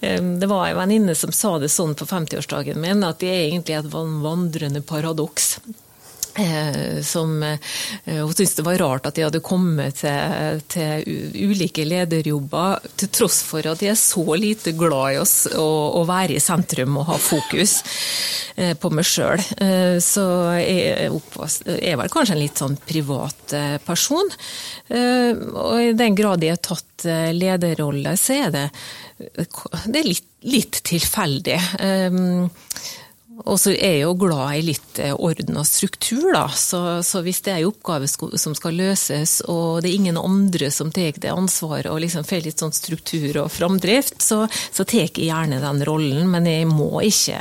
Det 0.02 0.50
var 0.50 0.66
en 0.72 0.80
venninne 0.80 1.18
som 1.20 1.36
sa 1.36 1.54
det 1.62 1.70
sånn 1.70 1.94
på 2.00 2.10
50-årsdagen 2.10 2.82
min, 2.82 3.06
at 3.06 3.22
det 3.22 3.30
er 3.30 3.44
egentlig 3.52 3.78
et 3.78 3.94
vandrende 3.94 4.82
paradoks. 4.82 5.60
Eh, 6.40 7.02
som 7.02 7.44
eh, 7.44 7.60
Hun 8.06 8.34
syntes 8.34 8.56
det 8.56 8.64
var 8.64 8.78
rart 8.80 9.08
at 9.10 9.18
de 9.18 9.26
hadde 9.26 9.42
kommet 9.44 10.00
til, 10.00 10.62
til, 10.72 11.04
ulike 11.36 11.84
lederjobber, 11.88 12.86
til 13.00 13.12
tross 13.12 13.42
for 13.44 13.66
at 13.68 13.82
de 13.82 13.90
er 13.92 14.00
så 14.00 14.24
lite 14.40 14.74
glad 14.78 15.16
i 15.16 15.20
oss 15.20 15.36
å, 15.52 16.04
være 16.10 16.38
i 16.38 16.44
sentrum 16.44 16.96
og 17.02 17.10
ha 17.10 17.18
fokus 17.20 17.76
eh, 18.56 18.72
på 18.80 18.92
meg 18.94 19.08
sjøl. 19.08 19.44
Så 20.04 20.24
jeg 20.62 21.10
er 21.12 22.00
vel 22.00 22.12
kanskje 22.14 22.36
en 22.36 22.42
litt 22.42 22.62
sånn 22.62 22.78
privat 22.88 23.54
person. 23.86 24.32
Og 24.90 25.76
i 25.84 25.92
den 25.98 26.18
grad 26.18 26.44
jeg 26.44 26.56
har 26.56 26.64
tatt 26.64 27.06
lederrolle, 27.36 28.16
så 28.20 28.40
er 28.40 28.56
det, 28.56 28.66
det 29.20 30.02
er 30.02 30.10
litt, 30.10 30.32
litt 30.48 30.82
tilfeldig. 30.88 31.60
Og 33.46 33.60
så 33.62 33.72
er 33.74 34.00
jeg 34.00 34.04
jo 34.04 34.16
glad 34.20 34.58
i 34.58 34.64
litt 34.72 35.00
eh, 35.02 35.14
orden 35.16 35.60
og 35.60 35.68
struktur, 35.68 36.32
da. 36.34 36.46
Så, 36.56 36.82
så, 37.06 37.22
hvis 37.26 37.42
det 37.46 37.54
er 37.54 37.62
en 37.62 37.72
oppgave 37.72 38.10
som 38.10 38.56
skal 38.58 38.78
løses, 38.80 39.40
og 39.48 39.82
det 39.84 39.92
er 39.92 40.00
ingen 40.00 40.20
andre 40.20 40.72
som 40.74 40.92
tar 40.96 41.18
det 41.20 41.32
ansvaret 41.32 41.90
og 41.92 42.02
liksom 42.04 42.28
får 42.28 42.46
litt 42.46 42.64
sånn 42.64 42.76
struktur 42.76 43.42
og 43.44 43.52
framdrift, 43.54 44.20
så, 44.24 44.44
så 44.50 44.86
tar 44.86 45.06
jeg 45.06 45.30
gjerne 45.30 45.62
den 45.64 45.84
rollen, 45.88 46.28
men 46.32 46.48
jeg 46.50 46.68
må 46.70 47.04
ikke, 47.06 47.40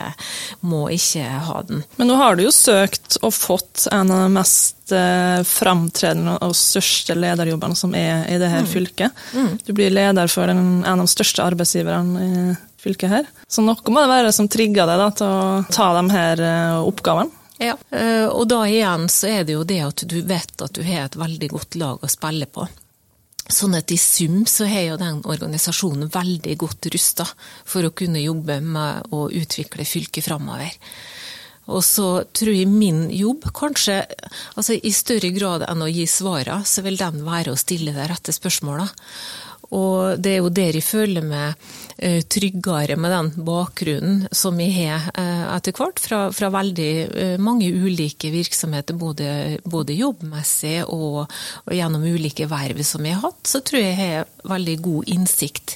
må 0.61 0.87
ikke, 0.95 1.27
ha 1.49 1.63
den. 1.69 1.83
Men 1.99 2.13
nå 2.13 2.19
har 2.21 2.39
du 2.39 2.47
jo 2.47 2.55
søkt 2.55 3.19
og 3.23 3.35
fått 3.35 3.89
en 3.93 4.13
av 4.15 4.25
de 4.27 4.31
mest 4.39 4.95
eh, 4.95 5.41
framtredende 5.47 6.39
og 6.47 6.57
største 6.57 7.17
lederjobbene 7.19 7.79
som 7.79 7.95
er 7.99 8.27
i 8.31 8.39
det 8.41 8.53
her 8.53 8.65
mm. 8.65 8.71
fylket. 8.71 9.27
Mm. 9.35 9.53
Du 9.67 9.75
blir 9.75 9.95
leder 9.95 10.31
for 10.31 10.51
en, 10.51 10.83
en 10.85 10.95
av 10.95 11.07
de 11.07 11.17
største 11.17 11.45
arbeidsgiverne 11.45 12.57
fylket 12.81 13.13
her. 13.13 13.29
Så 13.49 13.65
noe 13.65 13.93
må 13.93 14.03
det 14.03 14.13
være 14.13 14.33
som 14.35 14.49
trigger 14.51 14.89
deg 14.89 15.03
da, 15.03 15.11
til 15.19 15.29
å 15.29 15.63
ta 15.75 15.91
de 15.99 16.05
her 16.15 16.45
eh, 16.47 16.81
oppgavene. 16.89 17.35
Ja, 17.59 17.75
eh, 17.91 18.27
og 18.31 18.47
da 18.51 18.63
igjen 18.71 19.09
så 19.11 19.33
er 19.33 19.47
det 19.47 19.57
jo 19.57 19.65
det 19.67 19.81
at 19.83 20.05
du 20.07 20.21
vet 20.23 20.63
at 20.63 20.77
du 20.77 20.85
har 20.87 21.09
et 21.09 21.19
veldig 21.19 21.49
godt 21.51 21.79
lag 21.81 22.05
å 22.05 22.11
spille 22.11 22.47
på. 22.47 22.69
Sånn 23.49 23.75
at 23.79 23.91
i 23.91 23.97
sum 23.99 24.43
så 24.47 24.69
har 24.69 24.85
jo 24.85 24.99
den 25.01 25.23
organisasjonen 25.25 26.11
veldig 26.13 26.55
godt 26.61 26.91
rusta 26.93 27.25
for 27.65 27.87
å 27.87 27.95
kunne 27.97 28.21
jobbe 28.21 28.61
med 28.61 29.09
å 29.17 29.27
utvikle 29.33 29.89
fylket 29.89 30.29
framover. 30.29 30.77
Og 31.69 31.83
så 31.85 32.07
tror 32.33 32.55
jeg 32.55 32.69
min 32.69 33.09
jobb, 33.13 33.49
kanskje 33.57 34.01
altså 34.55 34.77
i 34.77 34.93
større 34.95 35.33
grad 35.35 35.67
enn 35.69 35.85
å 35.85 35.91
gi 35.91 36.07
svarene, 36.09 36.65
så 36.65 36.85
vil 36.85 36.97
den 37.01 37.21
være 37.27 37.53
å 37.53 37.61
stille 37.61 37.93
de 37.97 38.07
rette 38.09 38.33
spørsmåla. 38.33 38.87
Og 39.77 40.21
det 40.23 40.37
er 40.37 40.43
jo 40.43 40.53
der 40.55 40.79
jeg 40.79 40.87
føler 40.87 41.27
meg 41.27 41.69
Eh, 42.01 42.23
tryggere 42.23 42.95
med 42.97 43.11
den 43.11 43.29
bakgrunnen 43.43 44.29
som 44.31 44.61
jeg 44.63 44.71
har 44.77 45.09
eh, 45.19 45.41
etter 45.57 45.75
hvert 45.75 45.99
fra, 45.99 46.21
fra, 46.31 46.47
veldig 46.55 46.93
eh, 47.11 47.33
mange 47.43 47.73
ulike 47.75 48.31
virksomheter, 48.31 48.95
både, 48.95 49.59
både 49.67 49.97
jobbmessig 49.99 50.77
og, 50.85 51.25
og, 51.65 51.73
gjennom 51.75 52.07
ulike 52.07 52.47
verv 52.47 52.85
som 52.87 53.03
jeg 53.03 53.19
har 53.19 53.25
hatt, 53.27 53.43
så 53.51 53.65
tror 53.67 53.83
jeg 53.83 53.97
jeg 53.97 54.13
har 54.13 54.31
veldig 54.47 54.77
god 54.85 55.11
innsikt 55.11 55.75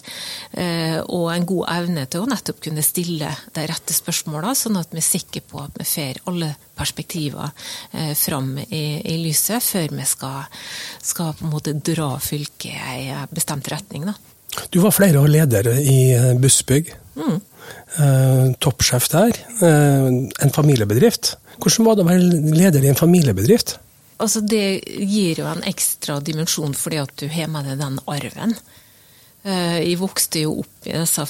og 1.10 1.26
en 1.32 1.46
god 1.48 1.64
evne 1.72 2.04
til 2.06 2.22
å 2.22 2.28
nettopp 2.30 2.60
kunne 2.62 2.84
stille 2.86 3.28
de 3.56 3.64
rette 3.66 3.94
spørsmåla, 3.96 4.54
sånn 4.56 4.78
at 4.78 4.94
vi 4.94 5.02
er 5.02 5.06
sikre 5.06 5.42
på 5.42 5.58
at 5.64 5.74
vi 5.80 5.88
får 5.88 6.22
alle 6.30 6.52
perspektiver 6.82 7.54
fram 8.18 8.56
i, 8.58 8.82
i, 9.00 9.16
lyset 9.22 9.62
før 9.62 9.94
vi 9.94 10.06
skal, 10.08 10.42
skal 11.02 11.32
på 11.38 11.46
en 11.46 11.54
måte 11.54 11.76
dra 11.78 12.10
fylket 12.22 12.98
i 12.98 13.08
en 13.14 13.30
bestemt 13.32 13.70
retning. 13.72 14.10
Da. 14.10 14.16
Du 14.70 14.80
var 14.82 14.94
flere 14.94 15.20
år 15.20 15.30
leder 15.30 15.70
i 15.80 16.12
eh, 16.16 16.32
Bussbygg. 16.40 16.92
Mm. 17.16 17.40
eh, 18.00 18.52
toppsjef 18.58 19.08
der, 19.12 19.36
eh, 19.60 20.06
en 20.44 20.52
familiebedrift. 20.52 21.36
Hvordan 21.60 21.86
var 21.86 21.96
det 21.96 22.04
å 22.04 22.08
være 22.08 22.54
leder 22.56 22.84
i 22.84 22.92
en 22.92 22.98
familiebedrift? 22.98 23.76
Altså, 24.22 24.40
det 24.40 24.82
gir 24.86 25.42
jo 25.42 25.48
en 25.50 25.64
ekstra 25.66 26.20
dimensjon 26.24 26.74
fordi 26.78 27.00
at 27.02 27.12
du 27.20 27.26
har 27.32 27.50
med 27.52 27.68
deg 27.68 27.80
den 27.82 27.98
arven. 28.06 28.56
Eh, 29.42 29.78
jeg 29.82 30.00
vokste 30.00 30.44
jo 30.44 30.60
opp 30.62 30.88
i 30.88 30.94
disse 30.94 31.26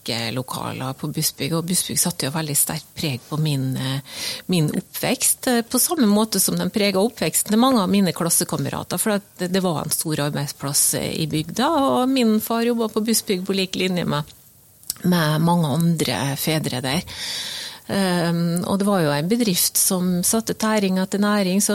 fabrikklokalene 0.00 0.94
på 0.94 1.08
Bussbygg, 1.12 1.52
og 1.54 1.66
Bussbygg 1.66 1.98
satte 1.98 2.26
jo 2.26 2.32
veldig 2.32 2.56
sterkt 2.56 2.86
preg 2.94 3.20
på 3.28 3.36
min, 3.36 3.76
eh, 3.76 4.00
min, 4.46 4.70
oppvekst. 4.70 5.46
Eh, 5.46 5.62
på 5.62 5.78
samme 5.78 6.06
måte 6.06 6.40
som 6.40 6.56
den 6.56 6.70
prega 6.70 6.98
oppveksten 6.98 7.50
til 7.50 7.58
mange 7.58 7.80
av 7.80 7.88
mine 7.88 8.12
klassekamerater, 8.12 8.98
for 8.98 9.20
det 9.38 9.62
var 9.62 9.82
en 9.84 9.90
stor 9.90 10.20
arbeidsplass 10.20 10.94
i 10.94 11.26
bygda. 11.26 11.68
Og 11.68 12.08
min 12.08 12.40
far 12.40 12.62
jobba 12.62 12.88
på 12.88 13.04
Bussbygg 13.04 13.46
på 13.46 13.52
lik 13.52 13.74
linje 13.76 14.04
med, 14.04 14.24
med 15.04 15.40
mange 15.40 15.68
andre 15.68 16.36
fedre 16.36 16.80
der. 16.80 17.02
Um, 17.90 18.60
og 18.70 18.78
det 18.78 18.86
var 18.86 19.00
jo 19.02 19.10
en 19.10 19.30
bedrift 19.30 19.78
som 19.80 20.20
satte 20.26 20.54
tæring 20.54 21.00
etter 21.02 21.18
næring, 21.22 21.58
så 21.64 21.74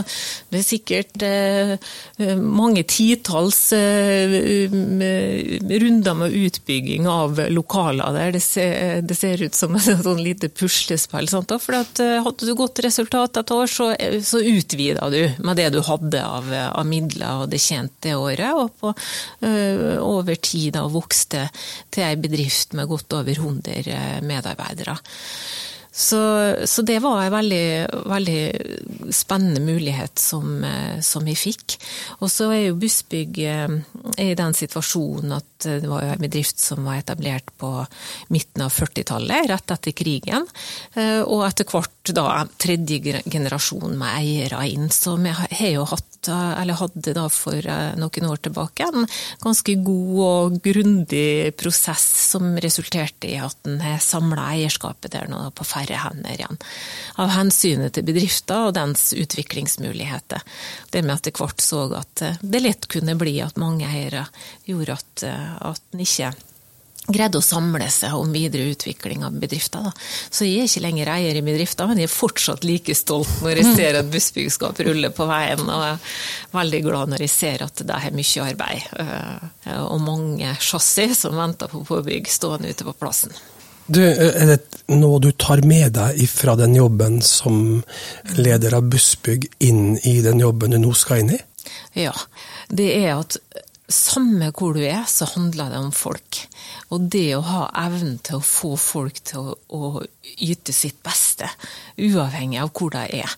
det 0.51 0.61
er 0.61 0.63
sikkert 0.63 1.25
uh, 1.25 2.37
mange 2.39 2.85
titalls 2.87 3.59
uh, 3.75 4.35
runder 5.83 6.15
med 6.21 6.37
utbygging 6.39 7.09
av 7.11 7.41
lokaler 7.51 8.15
der. 8.15 8.37
Det 8.37 9.17
ser, 9.17 9.43
ut 9.43 9.57
som 9.57 9.75
et 9.75 9.89
sånn 10.07 10.23
lite 10.23 10.51
puslespill. 10.55 11.27
For 11.27 11.75
uh, 11.75 12.23
hadde 12.29 12.47
du 12.47 12.55
godt 12.55 12.83
resultat 12.85 13.41
et 13.41 13.55
år, 13.57 13.67
så, 13.67 13.91
så 14.23 14.39
utvida 14.39 15.11
du 15.11 15.19
med 15.43 15.59
det 15.59 15.71
du 15.75 15.81
hadde 15.83 16.23
av, 16.23 16.47
av 16.71 16.87
midler 16.87 17.43
og 17.43 17.51
det 17.51 17.59
tjente 17.59 18.15
året, 18.15 18.55
og 18.55 18.71
på, 18.79 18.95
over 20.05 20.35
tid 20.39 20.75
da 20.77 20.85
vokste 20.91 21.47
til 21.93 22.07
ei 22.07 22.15
bedrift 22.19 22.75
med 22.77 22.87
godt 22.87 23.19
over 23.19 23.35
100 23.35 24.21
medarbeidere. 24.25 24.95
Så, 25.95 26.19
så, 26.67 26.81
det 26.81 26.97
var 26.99 27.21
en 27.23 27.31
veldig, 27.31 27.67
veldig 28.11 29.13
spennende 29.15 29.61
mulighet 29.63 30.19
som, 30.19 30.57
eh, 30.67 30.99
som, 30.99 31.23
vi 31.23 31.37
fikk. 31.39 31.77
Og 32.19 32.27
så 32.27 32.49
er 32.51 32.65
jo 32.65 32.79
Bussbygg 32.81 33.39
eh, 33.39 33.77
i 34.19 34.33
den 34.35 34.57
situasjonen 34.59 35.37
at 35.37 35.54
det 35.65 35.89
var 35.89 36.05
en 36.05 36.21
bedrift 36.21 36.59
som 36.61 36.85
var 36.85 37.01
etablert 37.01 37.51
på 37.57 37.71
midten 38.33 38.65
av 38.65 38.73
40-tallet, 38.73 39.49
rett 39.49 39.75
etter 39.75 39.95
krigen. 39.97 40.47
Eh, 40.93 41.21
og 41.21 41.45
etter 41.47 41.67
hvert 41.69 42.13
da 42.15 42.45
tredje 42.61 43.21
generasjon 43.25 43.97
med 43.97 44.19
eiere 44.19 44.61
inn. 44.69 44.89
Så 44.93 45.17
vi 45.21 45.33
har 45.35 45.71
jo 45.71 45.87
hatt 45.89 46.15
eller 46.33 46.77
hadde 46.79 47.13
da 47.15 47.25
for 47.29 47.67
eh, 47.69 47.95
noen 47.99 48.29
år 48.29 48.41
tilbake, 48.45 48.87
en 48.87 49.07
ganske 49.43 49.75
god 49.85 50.21
og 50.25 50.59
grundig 50.63 51.53
prosess 51.59 52.05
som 52.31 52.55
resulterte 52.61 53.29
i 53.29 53.37
at 53.41 53.57
en 53.67 53.81
har 53.83 54.01
samla 54.03 54.49
eierskapet 54.55 55.13
der 55.15 55.29
nå 55.31 55.41
på 55.55 55.67
færre 55.67 55.99
hender 56.01 56.35
igjen. 56.35 56.59
Av 57.21 57.33
hensynet 57.35 57.95
til 57.95 58.07
bedrifter 58.07 58.69
og 58.69 58.75
dens 58.77 59.11
utviklingsmuligheter. 59.15 60.43
Det 60.91 61.03
med 61.05 61.23
det 61.25 61.35
hvert 61.37 61.63
så 61.63 61.85
at 61.97 62.25
eh, 62.25 62.41
det 62.41 62.63
lett 62.63 62.89
kunne 62.91 63.17
bli 63.19 63.37
at 63.43 63.59
mange 63.61 63.87
eiere 63.87 64.25
gjorde 64.67 64.99
at, 64.99 65.25
eh, 65.27 65.54
at 65.61 65.81
en 65.93 66.03
ikke 66.05 66.33
greide 67.05 67.37
å 67.37 67.43
samle 67.43 67.85
seg 67.93 68.15
om 68.17 68.31
videre 68.33 68.71
utvikling 68.73 69.23
av 69.25 69.35
bedrifter. 69.37 69.85
Da. 69.85 69.91
Så 70.33 70.47
jeg 70.47 70.63
er 70.63 70.69
ikke 70.69 70.83
lenger 70.87 71.11
eier 71.13 71.37
i 71.37 71.43
bedrifter, 71.45 71.89
men 71.89 72.01
jeg 72.01 72.09
er 72.09 72.13
fortsatt 72.15 72.65
like 72.65 72.95
stolt 72.97 73.29
når 73.45 73.61
jeg 73.61 73.73
ser 73.77 73.99
at 73.99 74.09
bussbyggskap 74.13 74.81
ruller 74.87 75.13
på 75.13 75.27
veien, 75.29 75.65
og 75.65 75.83
jeg 75.85 75.97
er 75.97 76.55
veldig 76.57 76.81
glad 76.87 77.13
når 77.13 77.25
jeg 77.25 77.33
ser 77.35 77.65
at 77.67 77.83
det 77.85 77.99
er 77.99 78.15
mye 78.15 78.47
arbeid 78.47 78.87
eh, 79.03 79.83
og 79.85 79.99
mange 80.05 80.55
chassis 80.61 81.25
som 81.25 81.37
venter 81.37 81.69
på 81.71 81.83
påbygg 81.85 82.31
stående 82.31 82.73
ute 82.73 82.87
på 82.87 82.95
plassen. 82.97 83.35
Du, 83.85 84.01
er 84.01 84.47
det 84.49 84.61
noe 84.97 85.19
du 85.21 85.29
tar 85.37 85.61
med 85.61 85.93
deg 85.93 86.23
fra 86.25 86.55
den 86.57 86.73
jobben 86.73 87.19
som 87.21 87.83
leder 88.33 88.79
av 88.79 88.87
Bussbygg 88.89 89.45
inn 89.61 89.99
i 90.01 90.15
den 90.25 90.41
jobben 90.41 90.73
du 90.73 90.79
nå 90.81 90.93
skal 90.97 91.21
inn 91.21 91.35
i? 91.37 91.39
Ja, 91.93 92.15
det 92.73 92.87
er 92.97 93.19
at 93.19 93.37
samme 93.91 94.49
hvor 94.55 94.75
du 94.75 94.81
er, 94.85 95.03
så 95.09 95.27
handler 95.35 95.71
det 95.71 95.81
om 95.83 95.91
folk. 95.93 96.41
Og 96.93 97.07
det 97.13 97.27
å 97.37 97.43
ha 97.45 97.61
evnen 97.85 98.17
til 98.25 98.39
å 98.39 98.45
få 98.45 98.73
folk 98.79 99.21
til 99.29 99.51
å, 99.53 99.55
å 99.69 100.03
yte 100.41 100.73
sitt 100.75 101.01
beste, 101.05 101.49
uavhengig 101.97 102.61
av 102.63 102.73
hvor 102.73 102.95
de 102.95 103.05
er. 103.21 103.37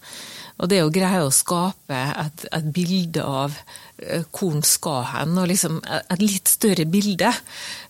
Og 0.58 0.72
det 0.72 0.82
å 0.82 0.94
greie 0.94 1.22
å 1.22 1.34
skape 1.34 1.98
et, 2.18 2.48
et 2.50 2.70
bilde 2.74 3.22
av 3.22 3.58
hvor 3.98 4.54
en 4.54 4.64
skal 4.66 5.02
hen, 5.10 5.38
og 5.42 5.48
liksom 5.50 5.80
et 5.88 6.22
litt 6.22 6.50
større 6.52 6.86
bilde. 6.90 7.32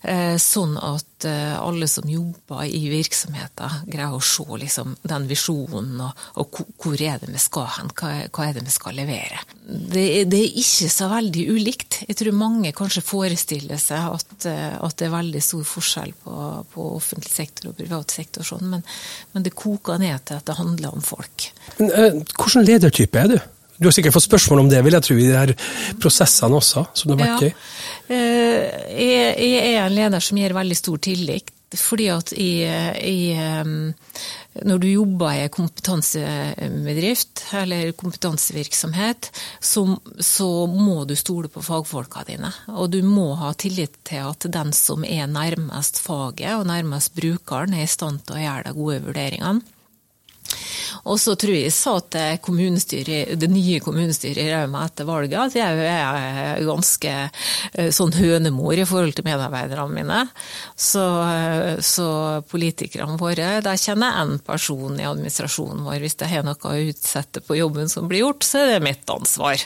Eh, 0.08 0.36
sånn 0.40 0.76
at 0.80 1.26
eh, 1.28 1.56
alle 1.58 1.88
som 1.90 2.08
jobber 2.08 2.62
i 2.64 2.86
virksomheter 2.88 3.82
greier 3.90 4.14
å 4.14 4.22
se 4.24 4.46
liksom, 4.62 4.94
den 5.02 5.26
visjonen 5.28 5.98
og, 6.06 6.22
og, 6.40 6.60
hvor 6.80 7.02
er 7.02 7.18
det 7.20 7.32
vi 7.34 7.42
skal 7.42 7.66
hen, 7.74 7.90
hva, 7.98 8.46
er 8.46 8.56
det 8.56 8.64
vi 8.64 8.72
skal 8.72 8.96
levere. 8.96 9.42
Det, 9.66 10.06
det, 10.30 10.40
er 10.40 10.60
ikke 10.62 10.88
så 10.94 11.10
veldig 11.12 11.44
ulikt. 11.50 12.00
Jeg 12.08 12.20
tror 12.22 12.40
mange 12.40 12.72
kanskje 12.76 13.04
forestiller 13.04 13.82
seg 13.82 14.08
at, 14.14 14.48
at 14.48 14.96
det 14.96 15.08
er 15.08 15.14
veldig 15.18 15.44
stor 15.44 15.66
forskjell 15.74 16.14
på, 16.24 16.38
på 16.72 16.88
offentlig 16.94 17.34
sektor 17.34 17.72
og 17.72 17.78
privat 17.82 18.16
sektor, 18.16 18.46
sånn, 18.46 18.64
men, 18.72 18.86
men, 19.34 19.44
det 19.44 19.56
koker 19.58 20.00
ned 20.00 20.24
til 20.30 20.40
at 20.40 20.48
det 20.48 20.56
handler 20.56 20.96
om 20.96 21.04
folk. 21.04 21.50
Hvordan 21.76 22.64
ledertype 22.64 23.20
er 23.26 23.34
du? 23.34 23.38
Du 23.78 23.86
har 23.86 23.94
sikkert 23.94 24.16
fått 24.16 24.26
spørsmål 24.26 24.64
om 24.64 24.72
det, 24.72 24.80
vil 24.82 24.96
jeg 24.98 25.06
tro, 25.06 25.18
i 25.18 25.28
de 25.28 25.36
her 25.36 25.52
prosessene 26.02 26.58
også, 26.58 26.88
som 26.98 27.10
du 27.10 27.14
har 27.14 27.22
vært 27.22 27.46
i? 27.46 27.52
Ja. 27.52 28.18
Eh, 28.18 28.88
jeg 29.38 29.76
er 29.76 29.84
en 29.84 29.94
leder 29.94 30.24
som 30.24 30.40
gir 30.40 30.56
veldig 30.56 30.78
stor 30.78 30.98
tillit. 31.08 31.54
Fordi 31.76 32.06
at 32.08 32.30
i, 32.32 32.64
i, 32.64 33.34
når 34.64 34.78
du 34.80 34.86
jobber 34.88 35.34
i 35.36 35.42
en 35.44 35.52
kompetansebedrift 35.52 37.42
eller 37.60 37.92
kompetansevirksomhet, 37.92 39.28
så, 39.60 39.84
så, 40.16 40.48
må 40.72 41.04
du 41.04 41.12
stole 41.18 41.52
på 41.52 41.60
fagfolka 41.64 42.24
dine. 42.28 42.48
Og 42.72 42.88
du 42.94 43.02
må 43.04 43.34
ha 43.42 43.52
tillit 43.52 44.00
til 44.08 44.30
at 44.30 44.48
den 44.48 44.72
som 44.72 45.04
er 45.04 45.28
nærmest 45.28 46.00
faget 46.00 46.56
og 46.56 46.70
nærmest 46.72 47.12
brukeren, 47.18 47.76
er 47.76 47.84
i 47.84 47.96
stand 47.98 48.24
til 48.24 48.38
å 48.38 48.46
gjøre 48.46 48.70
de 48.70 48.78
gode 48.78 49.02
vurderingene. 49.10 49.77
Og 51.08 51.18
så 51.20 51.34
tror 51.38 51.54
jeg 51.54 51.68
jeg 51.68 51.74
sa 51.74 51.94
til 52.04 53.38
det 53.38 53.48
nye 53.50 53.80
kommunestyret 53.82 54.40
i 54.42 54.50
Rauma 54.52 54.84
etter 54.86 55.06
valget 55.08 55.38
at 55.40 55.56
jeg 55.58 55.88
er 55.88 56.62
ganske 56.66 57.12
eh, 57.14 57.90
sånn 57.94 58.14
hønemor 58.16 58.78
i 58.78 58.86
forhold 58.88 59.16
til 59.16 59.26
medarbeiderne 59.26 59.94
mine. 59.94 60.20
Så, 60.76 61.04
eh, 61.24 61.80
så 61.84 62.08
politikerne 62.48 63.18
våre, 63.20 63.58
der 63.64 63.80
kjenner 63.80 64.12
jeg 64.12 64.24
én 64.24 64.34
person 64.46 64.98
i 65.00 65.06
administrasjonen 65.08 65.84
vår. 65.86 66.00
Hvis 66.04 66.18
det 66.20 66.30
har 66.32 66.46
noe 66.46 66.58
å 66.58 66.76
utsette 66.90 67.42
på 67.44 67.58
jobben 67.58 67.90
som 67.90 68.08
blir 68.10 68.24
gjort, 68.24 68.46
så 68.46 68.62
er 68.62 68.74
det 68.74 68.86
mitt 68.86 69.12
ansvar. 69.12 69.64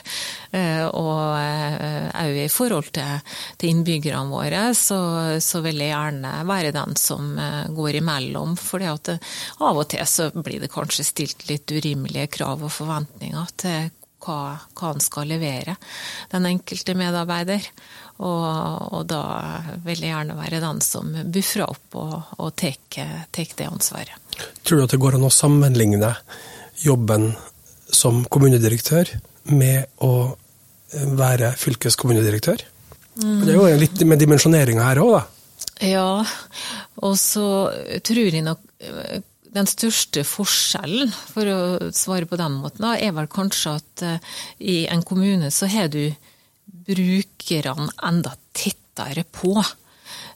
Eh, 0.53 0.85
og 0.87 1.13
òg 2.13 2.39
i 2.43 2.49
forhold 2.51 2.91
til, 2.95 3.35
til 3.59 3.73
innbyggerne 3.73 4.31
våre, 4.31 4.65
så, 4.77 4.99
så, 5.43 5.61
vil 5.63 5.79
jeg 5.81 5.93
gjerne 5.93 6.33
være 6.49 6.73
den 6.75 6.97
som 6.99 7.33
går 7.73 7.99
imellom. 8.01 8.57
For 8.59 8.83
av 8.83 9.79
og 9.79 9.85
til 9.91 10.03
så 10.09 10.29
blir 10.35 10.61
det 10.63 10.71
kanskje 10.73 11.05
stilt 11.13 11.45
litt 11.49 11.71
urimelige 11.71 12.31
krav 12.39 12.63
og 12.65 12.73
forventninger 12.73 13.53
til 13.61 13.91
hva, 14.23 14.55
hva 14.77 14.93
han 14.93 15.03
skal 15.03 15.29
levere, 15.33 15.75
den 16.31 16.47
enkelte 16.47 16.95
medarbeider. 16.97 17.65
Og, 18.23 18.43
og, 18.93 19.01
da 19.09 19.23
vil 19.83 20.03
jeg 20.03 20.13
gjerne 20.13 20.37
være 20.37 20.61
den 20.63 20.79
som 20.85 21.09
buffer 21.33 21.65
opp 21.65 21.97
og, 21.99 22.13
og 22.37 22.53
tar 22.59 22.77
det 23.33 23.67
ansvaret. 23.67 24.13
Tror 24.63 24.79
du 24.79 24.85
at 24.85 24.93
det 24.93 25.01
går 25.01 25.17
an 25.17 25.27
å 25.27 25.33
sammenligne 25.33 26.13
jobben 26.83 27.31
som 27.93 28.23
kommunedirektør 28.31 29.09
med 29.51 30.05
å 30.05 30.13
være 31.17 31.51
fylkeskommunedirektør? 31.59 32.63
Mm. 33.17 33.41
Det 33.43 33.51
er 33.53 33.57
jo 33.57 33.81
litt 33.81 34.05
med 34.09 34.21
dimensjoneringa 34.21 34.87
her 34.87 35.01
òg, 35.03 35.17
da. 35.17 35.23
Ja, 35.83 36.23
og 37.03 37.15
så 37.19 37.45
tror 38.05 38.29
jeg 38.29 38.45
nok 38.45 38.61
den 39.53 39.69
største 39.69 40.23
forskjellen, 40.25 41.11
for 41.33 41.49
å 41.49 41.59
svare 41.95 42.27
på 42.29 42.39
den 42.39 42.57
måten, 42.61 42.87
er 42.89 43.13
vel 43.15 43.29
kanskje 43.31 43.77
at 43.79 44.05
eh, 44.05 44.33
i 44.59 44.77
en 44.91 45.03
kommune 45.05 45.51
så 45.53 45.69
har 45.69 45.91
du 45.93 46.07
brukerne 46.87 47.89
enda 48.03 48.33
tettere 48.55 49.25
på. 49.29 49.55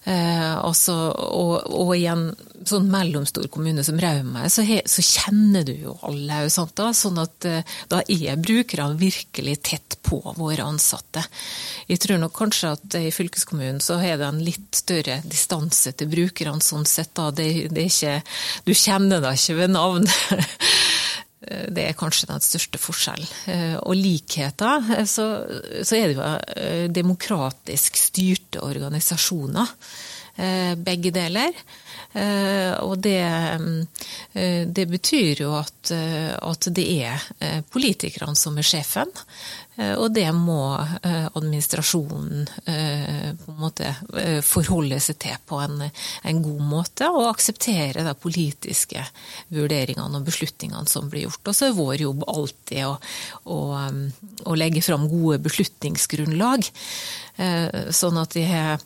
Eh, 0.08 0.58
altså, 0.64 0.94
og, 1.12 1.66
og, 1.68 1.90
i 1.98 2.06
en 2.08 2.30
sånn 2.68 2.86
mellomstor 2.88 3.50
kommune 3.52 3.84
som 3.84 3.98
Rauma, 4.00 4.46
så, 4.52 4.64
så, 4.88 5.04
kjenner 5.04 5.66
du 5.68 5.74
jo 5.82 5.96
alle. 6.08 6.46
Sant, 6.54 6.78
da, 6.80 6.94
sånn 6.96 7.20
at 7.20 7.48
eh, 7.48 7.76
da 7.92 8.00
er 8.08 8.40
brukerne 8.40 8.96
virkelig 9.00 9.58
tett 9.68 9.98
på 10.08 10.22
våre 10.38 10.64
ansatte. 10.64 11.26
Jeg 11.92 12.00
tror 12.04 12.22
nok 12.24 12.36
kanskje 12.40 12.72
at 12.78 12.98
i 13.02 13.12
fylkeskommunen 13.12 13.82
så 13.84 14.00
er 14.00 14.16
det 14.22 14.30
en 14.30 14.40
litt 14.44 14.80
større 14.80 15.20
distanse 15.28 15.92
til 16.00 16.12
brukerne 16.12 16.64
sånn 16.64 16.88
sett. 16.88 17.12
Da. 17.18 17.28
Det, 17.36 17.68
det 17.76 17.90
ikke, 17.92 18.22
du 18.64 18.72
kjenner 18.78 19.24
deg 19.24 19.36
ikke 19.42 19.60
ved 19.60 19.76
navn. 19.76 20.08
Det 21.38 21.84
er 21.86 21.98
kanskje 21.98 22.32
den 22.32 22.42
største 22.42 22.80
forskjellen. 22.82 23.34
Eh, 23.54 23.76
og 23.78 23.94
likheter, 23.94 24.88
eh, 24.96 25.06
så, 25.06 25.28
så, 25.86 25.98
er 25.98 26.08
det 26.10 26.16
jo 26.18 26.24
eh, 26.26 26.86
demokratisk 26.90 28.00
styrte 28.02 28.64
organisasjoner. 28.66 29.76
begge 30.78 31.10
deler. 31.10 31.56
Og 32.86 33.00
det, 33.02 33.26
det 34.70 34.86
betyr 34.86 35.42
jo 35.42 35.56
at, 35.58 35.90
at 35.90 36.68
det 36.78 36.86
er 37.02 37.64
politikerne 37.74 38.38
som 38.38 38.58
er 38.62 38.68
sjefen. 38.70 39.10
Eh, 39.78 39.94
og 39.94 40.10
det 40.16 40.28
må 40.34 40.62
eh, 40.78 41.28
administrasjonen 41.38 42.48
eh, 42.66 43.30
på 43.38 43.54
en 43.54 43.62
måte 43.62 43.94
forholde 44.46 45.00
seg 45.04 45.20
til 45.22 45.38
på 45.48 45.62
en, 45.62 45.86
en 45.86 46.42
god 46.44 46.64
måte, 46.66 47.10
og 47.14 47.30
akseptere 47.30 48.06
de 48.06 48.16
politiske 48.18 49.04
vurderingene 49.54 50.20
og 50.20 50.28
beslutningene 50.28 50.90
som 50.90 51.12
blir 51.12 51.28
gjort. 51.28 51.44
Og 51.46 51.58
så 51.58 51.70
er 51.70 51.78
vår 51.78 52.06
jobb 52.08 52.26
alltid 52.28 52.84
å, 52.88 52.96
å, 53.54 53.60
å 54.50 54.58
legge 54.58 54.84
fram 54.86 55.08
gode 55.12 55.40
beslutningsgrunnlag, 55.46 56.66
sånn 57.94 58.18
at 58.18 58.34
har 58.50 58.80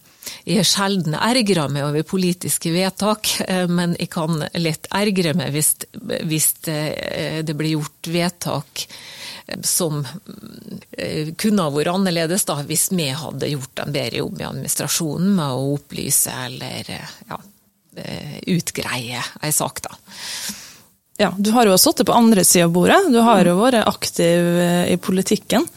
jeg 0.45 0.59
er 0.59 0.67
sjelden 0.67 1.15
ergra 1.15 1.63
meg 1.71 1.85
over 1.87 2.03
politiske 2.05 2.73
vedtak, 2.73 3.29
men 3.71 3.95
jeg 3.97 4.11
kan 4.13 4.43
lett 4.59 4.89
ergre 4.93 5.31
meg 5.39 5.53
hvis, 5.55 5.71
hvis 6.27 6.49
det 6.67 7.55
blir 7.55 7.77
gjort 7.77 8.11
vedtak 8.11 8.83
som 9.63 10.07
eh, 10.91 11.33
kunne 11.37 11.65
ha 11.65 11.73
vært 11.73 11.91
annerledes 11.91 12.45
da, 12.47 12.57
hvis 12.67 12.89
vi 12.93 13.09
hadde 13.15 13.51
gjort 13.51 13.83
en 13.83 13.93
bedre 13.93 14.21
jobb 14.21 14.41
i 14.41 14.47
administrasjonen 14.47 15.35
med 15.37 15.55
å 15.57 15.69
opplyse 15.75 16.33
eller 16.45 16.91
eh, 16.95 17.13
ja, 17.29 17.39
eh, 17.97 18.37
utgreie 18.55 19.23
ei 19.41 19.51
sak. 19.55 19.83
da. 19.85 19.95
Ja, 21.21 21.31
Du 21.37 21.51
har 21.55 21.69
jo 21.69 21.77
sittet 21.77 22.07
på 22.09 22.17
andre 22.17 22.45
sida 22.47 22.65
av 22.69 22.75
bordet, 22.75 23.01
du 23.13 23.19
har 23.21 23.45
jo 23.45 23.59
vært 23.59 23.83
aktiv 23.85 24.47
i 24.89 24.97
politikken. 24.97 25.67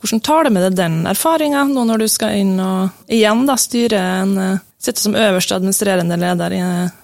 Hvordan 0.00 0.22
tar 0.24 0.46
det 0.46 0.54
med 0.56 0.64
deg 0.64 0.78
den 0.78 0.98
erfaringa 1.06 1.66
nå 1.68 1.84
når 1.86 2.02
du 2.02 2.08
skal 2.08 2.38
inn 2.40 2.56
og 2.64 3.12
igjen 3.12 3.44
da 3.48 3.56
styre 3.60 4.02
en 4.22 4.34
Sitte 4.80 5.02
som 5.02 5.12
øverste 5.12 5.52
administrerende 5.58 6.16
leder 6.16 6.54
i 6.56 6.60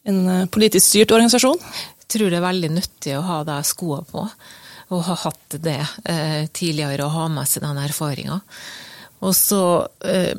en 0.08 0.20
politisk 0.48 0.80
styrt 0.80 1.10
organisasjon? 1.12 1.58
Jeg 2.00 2.06
tror 2.14 2.30
det 2.32 2.38
er 2.38 2.44
veldig 2.46 2.70
nyttig 2.72 3.12
å 3.18 3.24
ha 3.26 3.42
de 3.44 3.56
skoene 3.68 4.08
på 4.08 4.22
og 4.94 5.06
ha 5.08 5.16
hatt 5.26 5.56
det 5.62 5.80
eh, 6.04 6.42
tidligere 6.54 7.06
og 7.06 7.16
ha 7.16 7.30
med 7.38 7.48
seg 7.50 7.64
den 7.66 7.80
erfaringa. 7.82 8.40
Og 9.26 9.32
så, 9.32 9.60
eh, 10.04 10.36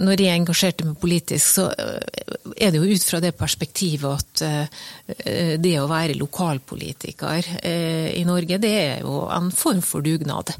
når 0.00 0.22
jeg 0.24 0.40
engasjerte 0.40 0.86
meg 0.88 0.96
politisk, 0.98 1.44
så 1.60 1.66
eh, 1.76 2.38
er 2.56 2.72
det 2.72 2.80
jo 2.80 2.88
ut 2.88 3.04
fra 3.04 3.20
det 3.22 3.34
perspektivet 3.38 4.08
at 4.08 4.44
det 5.62 5.74
å 5.78 5.88
være 5.90 6.16
lokalpolitiker 6.18 7.46
i 7.68 8.22
Norge, 8.26 8.58
det 8.62 8.70
er 8.80 9.04
jo 9.04 9.20
en 9.30 9.50
form 9.54 9.82
for 9.84 10.02
dugnad. 10.02 10.50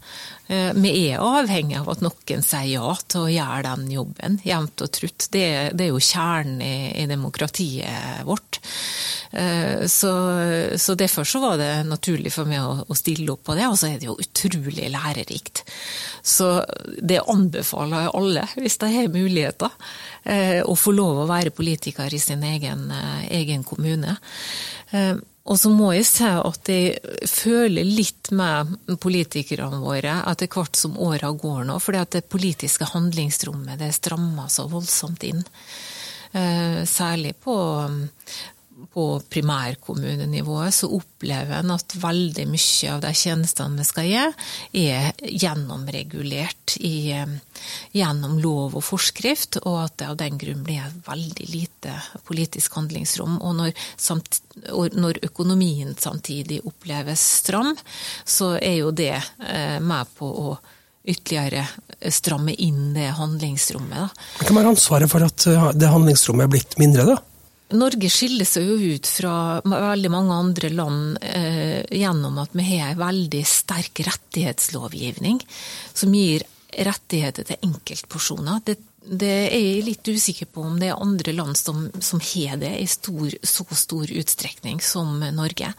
Vi 0.48 0.90
er 1.10 1.20
avhengig 1.20 1.76
av 1.76 1.90
at 1.92 2.00
noen 2.00 2.44
sier 2.44 2.70
ja 2.70 2.94
til 3.04 3.26
å 3.26 3.32
gjøre 3.32 3.74
den 3.74 3.90
jobben, 3.92 4.38
jevnt 4.46 4.80
og 4.80 4.90
trutt. 4.96 5.26
Det, 5.34 5.44
det 5.76 5.84
er 5.84 5.90
jo 5.92 6.00
kjernen 6.00 6.62
i, 6.64 6.76
i 7.02 7.04
demokratiet 7.10 8.24
vårt. 8.24 8.56
Så, 9.28 10.12
så, 10.80 10.94
derfor 10.96 11.28
så 11.28 11.42
var 11.42 11.58
det 11.60 11.68
naturlig 11.84 12.32
for 12.32 12.48
meg 12.48 12.64
å, 12.64 12.86
å 12.88 12.96
stille 12.96 13.28
opp 13.34 13.42
på 13.44 13.58
det, 13.58 13.66
og 13.68 13.76
så 13.76 13.90
er 13.90 14.00
det 14.00 14.08
jo 14.08 14.16
utrolig 14.16 14.88
lærerikt. 14.88 15.66
Så 16.24 16.48
det 17.02 17.20
anbefaler 17.28 18.06
jeg 18.06 18.14
alle, 18.20 18.44
hvis 18.56 18.78
de 18.82 18.90
har 18.92 19.10
muligheter, 19.12 19.74
eh, 20.24 20.60
å 20.64 20.76
få 20.76 20.92
lov 20.96 21.22
å 21.22 21.28
være 21.30 21.54
politiker 21.54 22.14
i 22.14 22.20
sin 22.22 22.44
egen, 22.44 22.90
eh, 22.90 23.26
egen 23.40 23.64
kommune. 23.64 24.18
Eh, 25.48 25.52
og 25.52 25.58
så 25.58 25.70
må 25.72 25.92
jeg 25.96 26.06
si 26.06 26.28
at 26.28 26.68
jeg 26.68 27.28
føler 27.28 27.84
litt 27.84 28.30
med 28.36 28.76
politikerne 29.00 29.80
våre 29.80 30.20
etter 30.28 30.50
hvert 30.52 30.76
som 30.76 30.98
åra 30.98 31.32
går 31.32 31.64
nå, 31.64 31.78
at 31.78 32.12
det 32.12 32.28
politiske 32.28 32.84
handlingsrommet 32.84 33.80
det 33.80 33.94
strammer 33.96 34.48
så 34.52 34.68
voldsomt 34.68 35.24
inn. 35.24 35.42
Særlig 36.84 37.30
på 37.40 37.54
på 38.92 39.04
primærkommunenivået 39.30 40.74
så 40.74 40.88
opplever 40.94 41.58
en 41.58 41.72
at 41.74 41.94
veldig 41.98 42.44
mye 42.50 42.92
av 42.92 43.02
de 43.02 43.12
tjenestene 43.16 43.80
vi 43.80 43.86
skal 43.88 44.08
gi, 44.08 44.24
er 44.84 45.10
gjennomregulert 45.18 46.76
i, 46.86 47.10
eh, 47.12 47.34
gjennom 47.96 48.38
lov 48.42 48.78
og 48.78 48.84
forskrift, 48.86 49.60
og 49.64 49.80
at 49.84 49.96
det 49.98 50.08
av 50.08 50.16
den 50.22 50.38
grunn 50.38 50.64
blir 50.66 50.94
veldig 51.06 51.48
lite 51.50 51.96
politisk 52.28 52.78
handlingsrom. 52.78 53.40
Og 53.42 53.56
når, 53.58 53.72
samt, 53.96 54.40
og 54.70 54.94
når 54.94 55.22
økonomien 55.26 55.96
samtidig 55.98 56.62
oppleves 56.64 57.22
stram, 57.42 57.74
så 58.24 58.56
er 58.62 58.80
jo 58.82 58.90
det 58.90 59.16
eh, 59.16 59.78
med 59.80 60.18
på 60.18 60.28
å 60.28 60.58
ytterligere 61.08 61.64
stramme 62.12 62.52
inn 62.52 62.92
det 62.94 63.08
handlingsrommet. 63.16 63.96
Da. 63.96 64.44
Hvem 64.44 64.60
har 64.60 64.70
ansvaret 64.70 65.10
for 65.10 65.24
at 65.24 65.46
eh, 65.48 65.70
det 65.78 65.90
handlingsrommet 65.90 66.46
er 66.46 66.52
blitt 66.52 66.78
mindre, 66.80 67.08
da? 67.14 67.18
Norge 67.76 68.08
skiller 68.08 68.48
seg 68.48 68.64
jo 68.64 68.76
ut 68.94 69.08
fra 69.10 69.32
veldig 69.60 70.10
mange 70.12 70.36
andre 70.40 70.70
land 70.72 71.18
eh, 71.20 71.82
gjennom 71.92 72.38
at 72.40 72.54
vi 72.56 72.64
har 72.70 72.94
en 72.94 73.02
veldig 73.02 73.42
sterk 73.44 74.00
rettighetslovgivning 74.06 75.42
som 75.92 76.14
gir 76.16 76.46
rettigheter 76.72 77.44
til 77.48 77.68
enkeltpersoner. 77.68 78.62
Det, 78.64 78.78
det 79.04 79.34
er 79.50 79.60
jeg 79.60 79.84
litt 79.84 80.08
usikker 80.08 80.48
på 80.52 80.64
om 80.64 80.78
det 80.80 80.88
er 80.92 81.02
andre 81.02 81.34
land 81.36 81.60
som, 81.60 81.86
som 82.00 82.22
har 82.24 82.56
det 82.62 82.72
i 82.80 82.88
stor, 82.88 83.36
så 83.42 83.68
stor 83.76 84.16
utstrekning 84.16 84.80
som 84.84 85.20
Norge. 85.36 85.74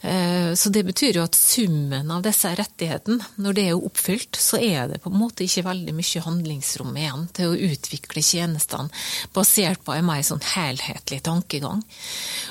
Eh, 0.00 0.54
så 0.54 0.70
det 0.70 0.84
betyr 0.86 1.18
jo 1.18 1.24
at 1.26 1.34
summen 1.34 2.10
av 2.14 2.22
disse 2.26 2.50
rettighetene, 2.54 3.24
når 3.42 3.56
det 3.56 3.64
er 3.68 3.86
oppfylt, 3.88 4.38
så 4.38 4.60
er 4.62 4.92
det 4.92 5.00
på 5.02 5.10
en 5.10 5.18
måte 5.18 5.46
ikke 5.46 5.66
veldig 5.66 5.94
mye 5.96 6.24
handlingsrom 6.26 6.98
igjen 7.00 7.24
til 7.34 7.50
å 7.50 7.72
utvikle 7.72 8.22
tjenestene 8.22 8.92
basert 9.34 9.82
på 9.86 9.96
en 9.96 10.06
mer 10.06 10.22
sånn 10.26 10.44
helhetlig 10.54 11.22
tankegang. 11.26 11.82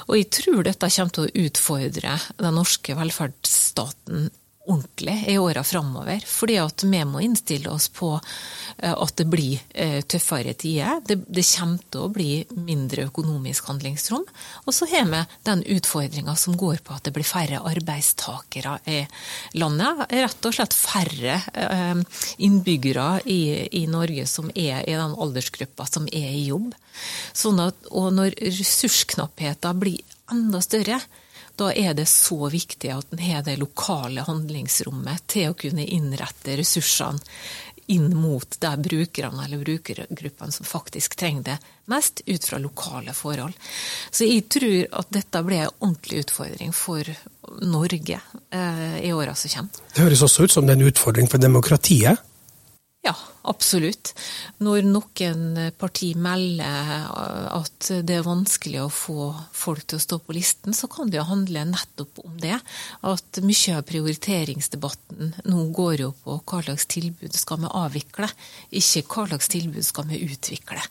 Og 0.08 0.20
jeg 0.20 0.32
tror 0.42 0.68
dette 0.68 0.92
kommer 0.98 1.16
til 1.16 1.28
å 1.28 1.48
utfordre 1.48 2.18
den 2.36 2.60
norske 2.60 2.98
velferdsstaten 2.98 4.30
ordentlig 4.68 5.24
i 5.32 5.38
åra 5.38 5.64
framover. 5.64 6.22
Fordi 6.28 6.58
vi 6.84 7.02
må 7.08 7.22
innstille 7.24 7.70
oss 7.72 7.88
på 7.94 8.14
eh, 8.18 8.94
at 8.94 9.16
det 9.18 9.26
blir 9.32 9.60
eh, 9.74 10.02
tøffere 10.04 10.54
tider. 10.54 11.02
Det, 11.08 11.20
det 11.28 11.46
kommer 11.48 11.84
til 11.92 12.04
å 12.04 12.12
bli 12.14 12.32
mindre 12.68 13.08
økonomisk 13.08 13.72
handlingsrom. 13.72 14.26
Og 14.66 14.76
så 14.76 14.88
har 14.92 15.08
vi 15.12 15.24
den 15.48 15.64
utfordringa 15.78 16.36
som 16.36 16.58
går 16.60 16.82
på 16.84 16.96
at 16.98 17.08
det 17.08 17.16
blir 17.16 17.28
færre 17.28 17.62
arbeidstakere 17.68 18.78
i 18.86 19.00
landet. 19.58 20.06
Rett 20.12 20.50
og 20.50 20.58
slett 20.58 20.76
færre 20.78 21.40
eh, 21.54 22.04
innbyggere 22.46 23.10
i, 23.26 23.42
i 23.82 23.86
Norge 23.92 24.28
som 24.30 24.52
er 24.56 24.84
i 24.84 24.98
den 24.98 25.16
aldersgruppa 25.16 25.88
som 25.90 26.10
er 26.12 26.34
i 26.34 26.48
jobb. 26.50 26.74
Sånn 27.38 27.62
at, 27.64 27.88
og 27.94 28.12
når 28.18 28.36
ressursknappheten 28.42 29.82
blir 29.82 30.18
enda 30.34 30.62
større, 30.64 31.00
da 31.58 31.72
er 31.74 31.96
det 31.98 32.06
så 32.10 32.50
viktig 32.54 32.92
at 32.94 33.14
en 33.14 33.24
har 33.24 33.46
det 33.46 33.58
lokale 33.62 34.26
handlingsrommet 34.28 35.26
til 35.32 35.52
å 35.52 35.58
kunne 35.58 35.86
innrette 35.86 36.58
ressursene 36.60 37.24
inn 37.88 38.12
mot 38.16 38.60
de 38.60 38.72
brukerne 38.84 39.46
eller 39.46 39.58
brukergruppene 39.58 40.52
som 40.52 40.68
faktisk 40.68 41.16
trenger 41.16 41.44
det 41.44 41.58
mest, 41.88 42.22
ut 42.26 42.46
fra 42.46 42.60
lokale 42.60 43.14
forhold. 43.16 43.56
Så 44.12 44.28
jeg 44.28 44.50
tror 44.52 44.90
at 45.00 45.14
dette 45.16 45.44
blir 45.48 45.64
en 45.64 45.76
ordentlig 45.80 46.26
utfordring 46.26 46.74
for 46.76 47.08
Norge 47.64 48.20
eh, 48.52 48.98
i 49.08 49.14
åra 49.16 49.36
som 49.40 49.54
kommer. 49.54 49.86
Det 49.94 50.04
høres 50.04 50.26
også 50.28 50.44
ut 50.44 50.58
som 50.58 50.68
det 50.68 50.76
er 50.76 50.82
en 50.82 50.92
utfordring 50.92 51.32
for 51.32 51.40
demokratiet? 51.40 52.27
Ja, 53.06 53.14
absolutt. 53.48 54.12
Når 54.60 54.88
noen 54.90 55.44
parti 55.80 56.10
melder 56.20 57.06
at 57.54 57.90
det 58.04 58.18
er 58.18 58.26
vanskelig 58.26 58.82
å 58.84 58.92
få 58.92 59.28
folk 59.56 59.86
til 59.86 60.00
å 60.00 60.04
stå 60.04 60.20
på 60.26 60.36
listen, 60.36 60.76
så 60.76 60.90
kan 60.92 61.12
det 61.12 61.20
jo 61.20 61.28
handle 61.30 61.64
nettopp 61.70 62.24
om 62.26 62.36
det. 62.42 62.58
At 63.08 63.42
mye 63.46 63.78
av 63.78 63.86
prioriteringsdebatten 63.88 65.36
nå 65.48 65.68
går 65.78 66.04
jo 66.04 66.12
på 66.24 66.40
hva 66.42 66.64
slags 66.66 66.88
tilbud 66.92 67.38
skal 67.38 67.64
vi 67.64 67.74
avvikle, 67.84 68.32
ikke 68.82 69.06
hva 69.14 69.28
slags 69.32 69.52
tilbud 69.56 69.88
skal 69.88 70.10
vi 70.12 70.24
utvikle. 70.28 70.84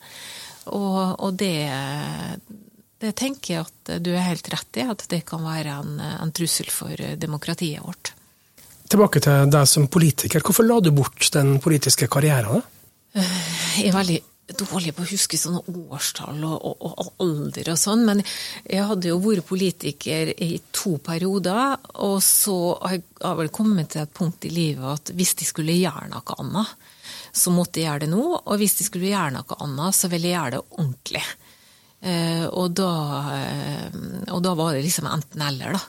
Og, 0.72 1.00
og 1.22 1.36
det, 1.38 1.68
det, 3.02 3.12
tenker 3.18 3.58
jeg 3.58 3.66
at 3.66 3.96
du 4.02 4.14
er 4.14 4.30
helt 4.30 4.48
rett 4.54 4.80
i, 4.80 4.86
at 4.86 5.04
det 5.12 5.20
kan 5.28 5.44
være 5.44 5.82
en, 5.82 5.98
en 6.00 6.32
trussel 6.34 6.70
for 6.72 6.96
demokratiet 7.20 7.84
vårt. 7.84 8.14
Tilbake 8.86 9.20
til 9.24 9.50
deg 9.50 9.66
som 9.70 9.88
politiker. 9.90 10.44
Hvorfor 10.44 10.66
la 10.66 10.78
du 10.80 10.92
bort 10.94 11.30
den 11.34 11.56
politiske 11.62 12.08
karrieren? 12.10 12.62
Jeg 13.16 13.88
er 13.88 13.94
veldig 13.96 14.18
dårlig 14.54 14.92
på 14.94 15.02
å 15.02 15.08
huske 15.08 15.38
sånne 15.40 15.62
årstall 15.66 16.38
og, 16.46 16.66
og, 16.68 16.84
og, 16.86 17.08
alder 17.24 17.72
og 17.72 17.78
sånn, 17.80 18.04
men 18.06 18.20
jeg 18.62 18.84
hadde 18.86 19.10
jo 19.10 19.16
vært 19.24 19.46
politiker 19.48 20.30
i 20.30 20.52
to 20.70 20.96
perioder, 21.02 21.74
og 22.04 22.20
så 22.22 22.76
har 22.84 22.94
jeg 22.98 23.40
vel 23.40 23.50
kommet 23.54 23.90
til 23.94 24.04
et 24.04 24.14
punkt 24.14 24.46
i 24.46 24.52
livet 24.54 24.86
at 24.86 25.10
hvis 25.18 25.34
de 25.40 25.48
skulle 25.48 25.74
gjøre 25.74 26.06
noe 26.12 26.38
annet, 26.44 26.92
så 27.36 27.52
måtte 27.52 27.82
jeg 27.82 27.88
gjøre 27.88 28.04
det 28.06 28.12
nå, 28.12 28.22
og 28.38 28.54
hvis 28.60 28.78
de 28.78 28.86
skulle 28.86 29.10
gjøre 29.10 29.34
noe 29.34 29.58
annet, 29.66 29.98
så 29.98 30.12
ville 30.12 30.30
jeg 30.30 30.38
gjøre 30.38 30.54
det 30.54 30.62
ordentlig. 30.78 31.24
Eh, 32.06 32.46
og 32.46 32.70
da, 32.76 32.92
eh, 33.34 34.00
og 34.30 34.40
da 34.44 34.54
var 34.58 34.76
det 34.76 34.86
liksom 34.86 35.10
enten-eller, 35.10 35.74
da. 35.74 35.82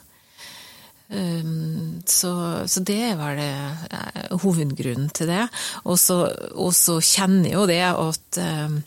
Um, 1.08 2.02
så, 2.06 2.32
så, 2.68 2.80
det 2.84 3.14
var 3.16 3.38
vel 3.38 3.88
uh, 3.88 4.36
hovedgrunnen 4.42 5.08
til 5.16 5.30
det. 5.30 5.46
Og 5.88 5.96
så, 5.98 6.98
kjenner 7.00 7.54
jo 7.54 7.66
det 7.70 7.82
at 7.88 8.40
um, 8.44 8.80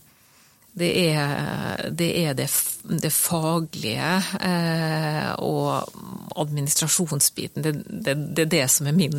det 0.71 0.91
er 1.11 1.89
det, 1.91 2.09
er 2.21 2.33
det, 2.33 2.47
det 3.03 3.11
faglige 3.11 4.11
eh, 4.39 5.31
og 5.43 5.83
administrasjonsbiten. 6.39 7.63
Det, 7.65 7.73
det, 7.89 8.15
det, 8.15 8.45
er 8.45 8.51
det 8.53 8.67
som 8.71 8.87
er 8.87 8.95
min, 8.95 9.17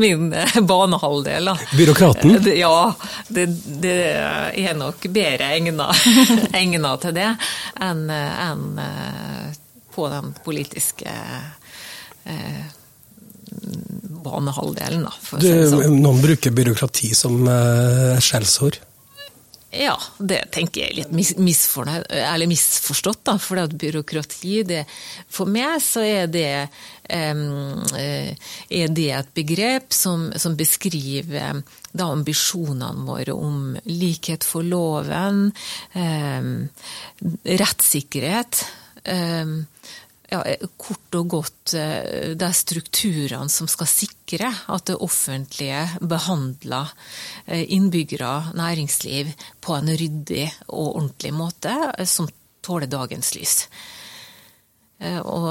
min 0.00 0.30
banehalvdel. 0.66 1.52
Da. 1.52 1.56
Byråkraten? 1.76 2.48
Ja, 2.56 2.94
det, 3.28 3.44
er 3.92 4.78
nok 4.78 5.04
bedre 5.12 5.52
egna 5.52 6.96
til 7.04 7.18
det 7.18 7.28
enn 7.84 8.08
en 8.08 8.64
eh, 8.80 9.52
på 9.94 10.08
den 10.12 10.32
politiske 10.44 11.16
eh, 12.24 12.62
banehalvdelen. 14.22 15.04
Da, 15.08 15.12
sånn. 15.22 16.00
Noen 16.00 16.22
bruker 16.22 16.54
byråkrati 16.54 17.12
som 17.16 17.44
eh, 17.48 18.16
skjellsord? 18.22 18.80
Ja, 19.72 19.94
det 20.20 20.50
tenker 20.52 20.82
jeg 20.82 21.06
er 21.06 21.16
litt 21.16 21.38
misforstått, 21.40 23.22
da. 23.24 23.38
For 23.40 23.56
at 23.62 23.72
byråkrati, 23.80 24.58
det, 24.68 24.82
for 25.32 25.48
meg 25.48 25.78
så 25.80 26.02
er 26.04 26.28
det, 26.28 26.66
um, 27.08 27.80
er 27.88 28.92
det 28.92 29.06
et 29.16 29.30
begrep 29.32 29.96
som, 29.96 30.28
som 30.36 30.58
beskriver 30.60 31.62
da 31.88 32.10
ambisjonene 32.12 33.06
våre 33.08 33.32
om 33.32 33.72
likhet 33.88 34.44
for 34.44 34.60
loven, 34.60 35.48
um, 35.96 36.52
rettssikkerhet. 37.64 38.66
Um, 39.02 39.66
ja, 40.32 40.40
kort 40.80 41.16
og 41.18 41.28
godt 41.34 41.74
eh, 41.76 42.32
de 42.38 42.50
strukturene 42.56 43.52
som 43.52 43.68
skal 43.70 43.88
sikre 43.90 44.48
at 44.72 44.86
det 44.88 44.98
offentlige 45.04 45.82
behandler 46.08 46.92
eh, 47.46 47.66
innbyggere, 47.76 48.54
næringsliv, 48.56 49.32
på 49.60 49.76
en 49.76 49.92
ryddig 49.92 50.46
og 50.68 50.86
ordentlig 50.86 51.34
måte 51.36 51.74
eh, 51.92 52.08
som 52.08 52.30
tåler 52.64 52.90
dagens 52.90 53.34
lys. 53.36 53.58
Og, 55.02 55.48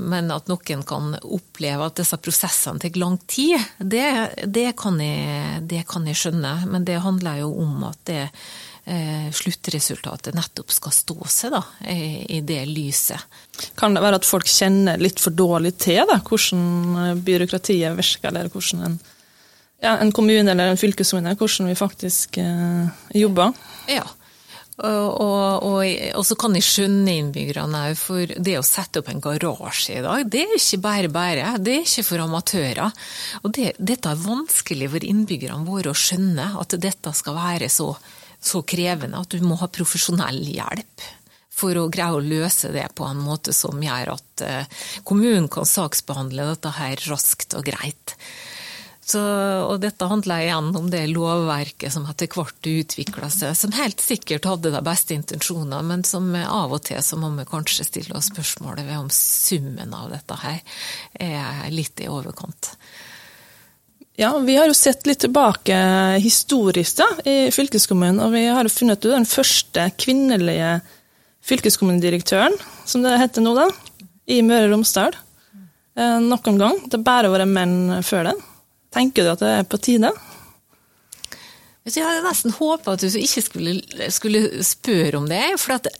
men 0.00 0.30
at 0.32 0.46
noen 0.48 0.80
kan 0.88 1.10
oppleve 1.20 1.84
at 1.84 1.98
disse 1.98 2.16
prosessene 2.24 2.80
tar 2.80 2.94
lang 2.96 3.18
tid, 3.28 3.60
det, 3.76 4.06
det, 4.48 4.70
kan 4.80 4.96
jeg, 4.96 5.58
det 5.68 5.82
kan 5.90 6.08
jeg 6.08 6.16
skjønne. 6.16 6.52
Men 6.72 6.86
det 6.88 7.02
handler 7.04 7.42
jo 7.42 7.50
om 7.66 7.84
at 7.90 8.00
det 8.08 8.22
Eh, 8.24 8.73
sluttresultatet 9.32 10.36
nettopp 10.36 10.72
skal 10.74 10.92
stå 10.92 11.14
seg 11.32 11.54
da, 11.54 11.62
i 11.88 12.42
det 12.44 12.60
lyset. 12.68 13.22
Kan 13.78 13.96
det 13.96 14.02
være 14.04 14.20
at 14.20 14.28
folk 14.28 14.48
kjenner 14.50 15.00
litt 15.00 15.22
for 15.22 15.34
dårlig 15.34 15.76
til 15.82 16.02
da, 16.10 16.18
hvordan 16.24 16.98
eh, 17.04 17.14
byråkratiet 17.26 17.96
virker, 17.96 18.28
eller 18.30 18.50
hvordan 18.52 18.84
en, 18.88 18.98
ja, 19.84 19.96
en 19.96 20.12
kommune 20.14 20.50
eller 20.50 20.72
en 20.74 20.80
fylkeskommune, 20.80 21.36
hvordan 21.38 21.70
vi 21.70 21.78
faktisk 21.78 22.38
eh, 22.42 22.92
jobber? 23.16 23.54
Ja, 23.90 24.04
og, 24.74 25.20
og, 25.22 25.64
og, 25.68 25.82
og, 26.18 26.24
så 26.26 26.34
kan 26.38 26.56
jeg 26.58 26.66
skjønne 26.66 27.12
innbyggerne 27.20 27.84
òg, 27.92 27.98
for 27.98 28.26
det 28.26 28.56
å 28.58 28.64
sette 28.66 29.00
opp 29.00 29.10
en 29.12 29.22
garasje 29.22 30.00
i 30.00 30.02
dag, 30.02 30.24
det 30.26 30.42
er 30.42 30.56
ikke 30.58 30.80
bare 30.82 31.10
bare. 31.14 31.52
Det 31.62 31.76
er 31.76 31.86
ikke 31.86 32.06
for 32.08 32.24
amatører. 32.24 33.06
Og 33.44 33.54
det, 33.54 33.76
dette 33.78 34.10
er 34.10 34.24
vanskelig 34.24 34.90
for 34.96 35.06
innbyggerne 35.06 35.68
våre 35.68 35.92
å 35.92 35.98
skjønne, 35.98 36.50
at 36.58 36.74
dette 36.82 37.14
skal 37.14 37.38
være 37.38 37.70
så 37.70 37.92
så 38.44 38.62
krevende 38.66 39.20
at 39.20 39.32
du 39.32 39.44
må 39.44 39.56
ha 39.60 39.70
profesjonell 39.72 40.42
hjelp 40.44 41.06
for 41.54 41.78
å 41.78 41.86
greie 41.92 42.16
å 42.16 42.22
løse 42.22 42.72
det 42.74 42.88
på 42.98 43.06
en 43.06 43.22
måte 43.22 43.54
som 43.54 43.78
gjør 43.82 44.16
at 44.16 44.44
eh, 44.44 44.82
kommunen 45.06 45.46
kan 45.52 45.68
saksbehandle 45.68 46.50
dette 46.50 46.74
her 46.76 46.98
raskt 47.08 47.54
og 47.56 47.68
greit. 47.70 48.16
Så, 49.04 49.20
og 49.20 49.82
dette 49.82 50.06
handler 50.08 50.46
igjen 50.46 50.70
om 50.78 50.86
det 50.88 51.02
lovverket 51.10 51.92
som 51.92 52.06
etter 52.08 52.30
hvert 52.32 52.68
utvikla 52.70 53.28
seg, 53.32 53.52
som 53.56 53.74
helt 53.76 54.00
sikkert 54.00 54.48
hadde 54.48 54.72
de 54.72 54.80
beste 54.84 55.12
intensjoner, 55.16 55.84
men 55.84 56.06
som 56.08 56.30
av 56.40 56.72
og 56.72 56.86
til 56.88 57.02
så 57.04 57.18
må 57.20 57.28
vi 57.36 57.44
kanskje 57.48 57.84
stille 57.84 58.16
oss 58.16 58.30
spørsmålet 58.32 58.88
ved 58.88 59.02
om 59.02 59.10
summen 59.12 59.92
av 59.92 60.08
dette 60.14 60.40
her 60.40 60.80
er 61.20 61.68
litt 61.74 62.00
i 62.00 62.08
overkant. 62.08 62.72
Ja, 64.16 64.38
vi 64.38 64.56
har 64.56 64.70
jo 64.70 64.74
sett 64.78 65.08
litt 65.08 65.24
tilbake 65.24 65.76
historisk 66.22 67.00
da, 67.00 67.08
i 67.26 67.50
fylkeskommunen, 67.50 68.20
og 68.22 68.30
vi 68.36 68.44
har 68.46 68.62
jo 68.62 68.70
funnet 68.70 69.02
ut 69.02 69.10
den 69.10 69.26
første 69.26 69.88
kvinnelige 69.98 70.76
fylkeskommunedirektøren, 71.44 72.54
som 72.86 73.02
det 73.02 73.16
heter 73.18 73.42
nå, 73.42 73.56
da, 73.58 73.66
i 74.30 74.38
Møre 74.46 74.68
og 74.68 74.76
Romsdal. 74.76 75.18
Eh, 75.98 76.20
noen 76.22 76.62
gang. 76.62 76.78
Det 76.86 77.00
har 77.00 77.04
bare 77.06 77.34
vært 77.34 77.50
menn 77.50 77.76
før 78.06 78.30
det. 78.30 78.36
Tenker 78.94 79.26
du 79.26 79.32
at 79.34 79.42
det 79.42 79.52
er 79.58 79.68
på 79.68 79.82
tide? 79.82 80.14
Jeg 81.84 82.06
hadde 82.06 82.24
nesten 82.24 82.54
håpa 82.54 82.94
at 82.94 83.02
du 83.02 83.10
ikke 83.10 83.42
skulle, 83.44 83.74
skulle, 84.14 84.64
spørre 84.64 85.18
om 85.18 85.26
det. 85.28 85.42
For 85.60 85.74
at 85.76 85.90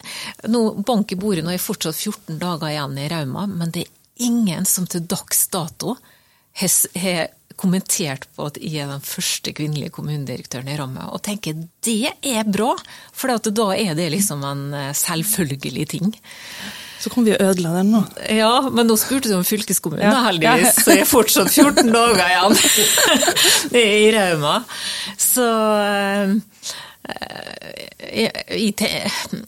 nå, 0.47 0.69
bank 0.87 1.13
i 1.13 1.19
bordet, 1.19 1.43
nå 1.45 1.53
er 1.53 1.63
fortsatt 1.63 1.99
14 1.99 2.39
dager 2.39 2.71
igjen 2.71 2.95
i 3.03 3.11
Rauma, 3.11 3.49
men 3.51 3.75
det 3.75 3.89
er 3.89 4.29
ingen 4.31 4.71
som 4.71 4.87
til 4.87 5.03
dags 5.03 5.49
dato 5.51 5.99
har 6.55 7.27
kommentert 7.61 8.29
på 8.37 8.49
at 8.49 8.61
jeg 8.61 8.85
er 8.85 8.93
den 8.93 9.05
første 9.05 9.55
kvinnelige 9.57 9.93
kommunedirektøren 9.95 10.71
i 10.71 10.79
Ramme, 10.79 11.09
og 11.11 11.23
tenker 11.27 11.59
det 11.85 12.15
er 12.21 12.49
bra, 12.49 12.73
for 13.15 13.35
da 13.35 13.69
er 13.77 13.95
det 13.99 14.11
liksom 14.15 14.45
en 14.49 14.65
eh, 14.75 14.91
selvfølgelig 14.97 15.87
ting. 15.91 16.15
Så 17.05 17.11
kom 17.13 17.27
vi 17.27 17.35
og 17.35 17.43
ødela 17.45 17.75
den 17.77 17.91
nå. 17.93 18.01
Ja, 18.33 18.71
men 18.73 18.89
nå 18.89 18.97
spurte 18.97 19.29
du 19.29 19.35
om 19.37 19.45
fylkeskommunen, 19.45 20.07
ja. 20.07 20.23
heldigvis. 20.25 20.79
Så 20.81 20.95
jeg 20.95 21.05
er 21.05 21.11
fortsatt 21.11 21.53
14 21.53 21.91
dager 21.93 22.23
igjen 22.25 22.57
i 23.83 24.09
Rauma. 24.15 24.55
Så 25.21 25.45
eh, 25.85 26.39
IT, 27.05 28.83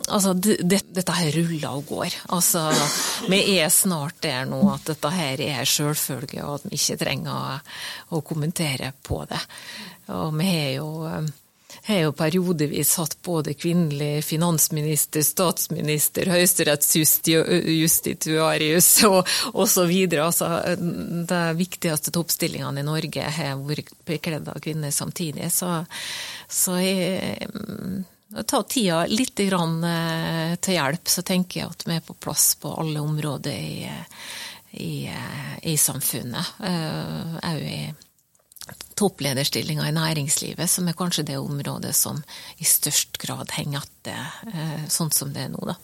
altså, 0.08 0.34
det, 0.34 0.80
dette 0.92 1.14
her 1.16 1.30
ruller 1.38 1.78
og 1.78 1.86
går. 1.88 2.16
Altså, 2.34 2.66
vi 3.30 3.40
er 3.56 3.70
snart 3.72 4.20
der 4.24 4.44
nå 4.50 4.60
at 4.74 4.90
dette 4.90 5.12
her 5.14 5.42
er 5.46 5.68
selvfølge, 5.70 6.42
og 6.44 6.58
at 6.58 6.68
vi 6.68 6.76
ikke 6.76 6.98
trenger 7.04 7.32
å, 7.32 7.58
å 8.18 8.22
kommentere 8.26 8.92
på 9.06 9.22
det. 9.30 9.40
Og 10.12 10.34
vi 10.36 10.50
har 10.50 10.70
jo 10.76 10.90
har 11.86 12.00
jo 12.00 12.12
periodevis 12.12 12.96
hatt 12.98 13.22
både 13.22 13.54
kvinnelig 13.54 14.24
finansminister, 14.26 15.22
statsminister, 15.22 16.26
høyesterettsjustitiarius 16.34 19.04
og 19.06 19.28
osv. 19.54 19.92
Altså, 20.18 20.74
de 21.30 21.54
viktigste 21.60 22.10
toppstillingene 22.16 22.80
i 22.82 22.86
Norge 22.86 23.22
har 23.38 23.56
vært 23.68 23.92
bekledd 24.08 24.48
av 24.50 24.58
kvinner 24.64 24.90
samtidig. 24.90 25.46
Så, 25.54 25.84
så 26.50 26.72
jeg, 26.82 27.46
ta 28.50 28.62
tida 28.66 29.06
litt 29.06 29.38
grann 29.46 29.78
til 30.58 30.74
hjelp, 30.80 31.06
så 31.06 31.22
tenker 31.22 31.60
jeg 31.60 31.70
at 31.70 31.86
vi 31.86 31.94
er 32.00 32.08
på 32.08 32.18
plass 32.18 32.58
på 32.62 32.74
alle 32.82 32.98
områder 33.04 33.54
i, 33.54 33.86
i, 34.82 35.06
i 35.62 35.76
samfunnet. 35.78 36.46
Òg 37.46 37.62
i 37.62 37.94
topplederstillinger 38.96 39.88
i 39.88 39.96
næringslivet, 39.96 40.70
som 40.70 40.88
er 40.88 40.96
kanskje 40.96 41.26
det 41.28 41.38
området 41.38 41.94
som 41.96 42.22
i 42.58 42.68
størst 42.68 43.18
grad 43.22 43.52
henger 43.56 43.84
etter 43.84 44.52
eh, 44.52 44.86
sånn 44.92 45.12
som 45.12 45.32
det 45.34 45.46
er 45.46 45.52
nå. 45.52 45.60
Da. 45.68 45.76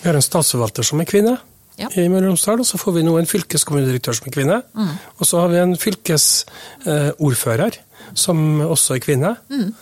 Vi 0.00 0.08
har 0.08 0.18
en 0.18 0.24
statsforvalter 0.24 0.86
som 0.86 1.02
er 1.02 1.10
kvinne 1.10 1.34
ja. 1.80 1.88
i 1.98 2.06
Møre 2.08 2.28
og 2.28 2.34
Romsdal, 2.34 2.62
og 2.62 2.68
så 2.68 2.78
får 2.80 2.98
vi 2.98 3.06
nå 3.06 3.16
en 3.18 3.30
fylkeskommunedirektør 3.30 4.18
som 4.18 4.30
er 4.30 4.36
kvinne. 4.36 4.60
Mm. 4.76 4.92
Og 5.18 5.28
så 5.28 5.42
har 5.42 5.50
vi 5.50 5.62
en 5.62 5.74
fylkesordfører 5.80 7.80
som 8.18 8.44
også 8.68 8.98
er 8.98 9.02
kvinne. 9.02 9.34
Mm. 9.50 9.72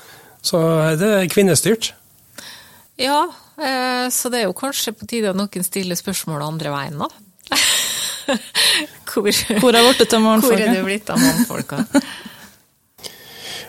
Så 0.43 0.63
det 1.01 1.11
er 1.19 1.29
kvinnestyrt. 1.33 1.93
Ja, 3.01 3.27
eh, 3.59 4.07
så 4.15 4.33
det 4.33 4.43
er 4.43 4.49
jo 4.49 4.57
kanskje 4.57 4.95
på 4.97 5.09
tide 5.11 5.33
at 5.33 5.39
noen 5.39 5.67
stiller 5.67 5.99
spørsmål 5.99 6.47
andre 6.47 6.73
veien, 6.73 7.03
da. 7.03 7.11
hvor, 9.13 9.29
hvor, 9.61 9.77
er 9.77 10.73
det 10.73 10.85
blitt 10.87 11.11
av 11.13 11.21
mannfolka? 11.21 11.83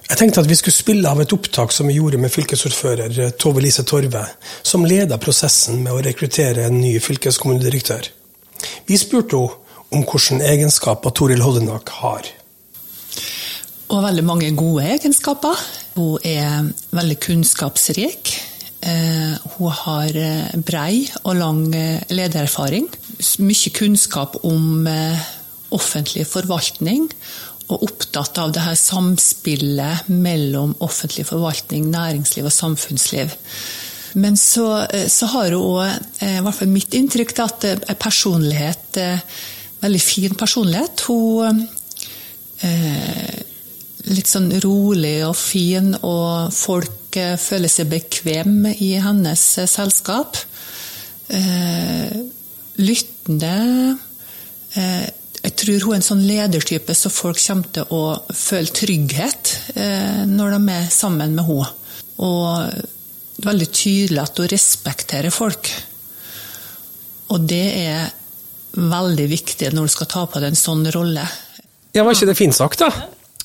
Jeg 0.04 0.20
tenkte 0.20 0.42
at 0.44 0.50
vi 0.50 0.58
skulle 0.60 0.76
spille 0.76 1.10
av 1.10 1.22
et 1.24 1.34
opptak 1.36 1.72
som 1.72 1.88
vi 1.88 1.96
gjorde 1.96 2.20
med 2.20 2.32
fylkesordfører 2.34 3.20
eh, 3.24 3.34
Tove 3.40 3.64
Lise 3.64 3.86
Torve, 3.88 4.26
som 4.62 4.86
leda 4.88 5.18
prosessen 5.22 5.80
med 5.84 5.96
å 5.96 6.04
rekruttere 6.04 6.68
en 6.68 6.80
ny 6.82 6.98
fylkeskommunedirektør. 7.04 8.10
Vi 8.90 9.00
spurte 9.00 9.40
henne 9.40 9.60
om 9.94 10.04
hvilke 10.04 10.40
egenskaper 10.50 11.14
Toril 11.16 11.44
Hollenak 11.46 11.92
har. 12.02 12.28
Og 13.94 14.02
veldig 14.02 14.24
mange 14.26 14.50
gode 14.58 14.88
egenskaper. 14.96 15.60
Hun 15.94 16.18
er 16.26 16.72
veldig 16.92 17.20
kunnskapsrik. 17.24 18.34
Eh, 18.84 19.36
hun 19.56 19.78
har 19.84 20.18
eh, 20.20 20.58
brei 20.66 21.06
og 21.24 21.38
lang 21.40 21.64
ledererfaring. 22.10 22.90
Mye 23.40 23.72
kunnskap 23.78 24.42
om 24.44 24.84
offentlig 25.74 26.26
forvaltning 26.30 27.08
og 27.74 27.88
opptatt 27.88 28.40
av 28.42 28.54
det 28.56 28.64
her 28.66 28.78
samspillet 28.80 30.10
mellom 30.10 30.76
offentlig 30.86 31.28
forvaltning, 31.30 31.90
næringsliv 31.94 32.48
og 32.50 32.56
samfunnsliv. 32.56 33.34
Men 34.22 34.38
så, 34.38 34.86
eh, 34.94 35.08
så 35.10 35.30
har 35.34 35.52
hun 35.52 35.78
òg, 35.78 36.00
eh, 36.22 36.38
i 36.38 36.44
hvert 36.46 36.60
fall 36.60 36.72
mitt 36.74 36.94
inntrykk, 36.94 37.40
at 37.40 37.66
er 37.66 38.00
personlighet 38.00 39.02
Veldig 39.84 40.00
fin 40.00 40.36
personlighet. 40.40 41.02
Hun 41.10 41.58
eh, 42.64 43.40
litt 44.12 44.30
sånn 44.30 44.52
rolig 44.64 45.18
og 45.28 45.36
fin, 45.36 45.92
og 46.08 46.54
folk 46.56 47.18
eh, 47.20 47.36
føler 47.40 47.72
seg 47.72 47.92
bekvem 47.92 48.70
i 48.74 48.94
hennes 49.04 49.44
eh, 49.60 49.70
selskap. 49.70 50.40
Eh, 51.28 52.16
lyttende. 52.80 53.54
Tror 55.64 55.86
hun 55.86 55.94
er 55.94 56.00
en 56.02 56.06
sånn 56.06 56.26
ledertype 56.28 56.96
så 56.98 57.12
folk 57.14 57.40
kommer 57.40 57.70
til 57.78 57.94
å 57.96 58.02
føle 58.36 58.74
trygghet 58.76 59.54
eh, 59.80 60.24
når 60.28 60.58
de 60.58 60.74
er 60.76 60.90
sammen 60.92 61.38
med 61.38 61.48
henne. 61.48 61.70
Og 62.24 62.44
det 63.38 63.46
er 63.46 63.48
veldig 63.48 63.70
tydelig 63.74 64.22
at 64.24 64.42
hun 64.42 64.52
respekterer 64.52 65.34
folk. 65.34 65.72
Og 67.34 67.48
det 67.48 67.64
er 67.80 68.12
veldig 68.76 69.30
viktig 69.32 69.72
når 69.74 69.88
du 69.88 69.94
skal 69.96 70.10
ta 70.12 70.26
på 70.28 70.42
deg 70.44 70.52
en 70.52 70.60
sånn 70.60 70.84
rolle. 70.94 71.24
Ja, 71.96 72.04
Var 72.04 72.18
ikke 72.18 72.32
det 72.34 72.40
fint 72.40 72.58
sagt, 72.58 72.84
da? 72.84 72.92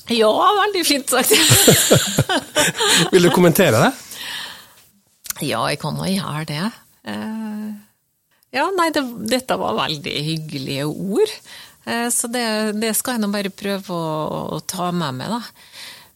Ja, 0.09 0.29
veldig 0.59 0.83
fint 0.87 1.11
sagt. 1.13 1.33
Vil 3.13 3.27
du 3.27 3.31
kommentere 3.33 3.79
det? 3.87 3.91
ja, 5.45 5.61
jeg 5.71 5.79
kan 5.79 5.95
nå 5.95 6.07
gjøre 6.09 6.45
det. 6.49 6.63
Eh, 7.07 7.67
ja, 8.57 8.65
nei, 8.75 8.89
det, 8.95 9.03
dette 9.31 9.57
var 9.61 9.77
veldig 9.77 10.15
hyggelige 10.25 10.87
ord. 10.89 11.35
Eh, 11.89 12.09
så 12.13 12.29
det, 12.31 12.45
det 12.81 12.93
skal 12.97 13.17
jeg 13.17 13.23
nå 13.23 13.31
bare 13.33 13.53
prøve 13.53 13.95
å, 13.95 14.35
å 14.57 14.59
ta 14.67 14.91
med 14.95 15.21
meg, 15.21 15.39
da. 15.39 15.41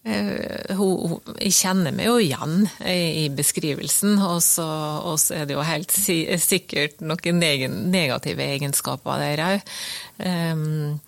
Uh, 0.04 0.76
hun, 0.76 0.98
hun, 1.08 1.36
jeg 1.40 1.56
kjenner 1.56 1.94
meg 1.96 2.10
jo 2.10 2.18
igjen 2.20 2.66
i, 2.92 3.30
beskrivelsen, 3.32 4.18
og 4.20 4.42
så, 4.44 4.66
og 5.00 5.16
så, 5.22 5.38
er 5.38 5.48
det 5.48 5.56
jo 5.56 5.64
helt 5.64 5.96
si, 5.96 6.18
sikkert 6.44 7.00
noen 7.00 7.40
negative 7.40 8.44
egenskaper 8.44 9.24
der 9.24 9.44
òg. 9.46 9.72
Um, 10.20 11.00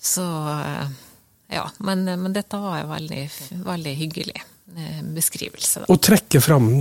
så 0.00 0.24
ja, 1.52 1.66
men, 1.84 2.08
men, 2.08 2.32
dette 2.32 2.60
var 2.60 2.80
en 2.80 2.94
veldig, 2.94 3.22
veldig 3.68 3.94
hyggelig 4.00 4.40
beskrivelse. 5.14 5.84
Da. 5.84 5.92
Å 5.92 6.00
trekke 6.00 6.40
fram 6.44 6.72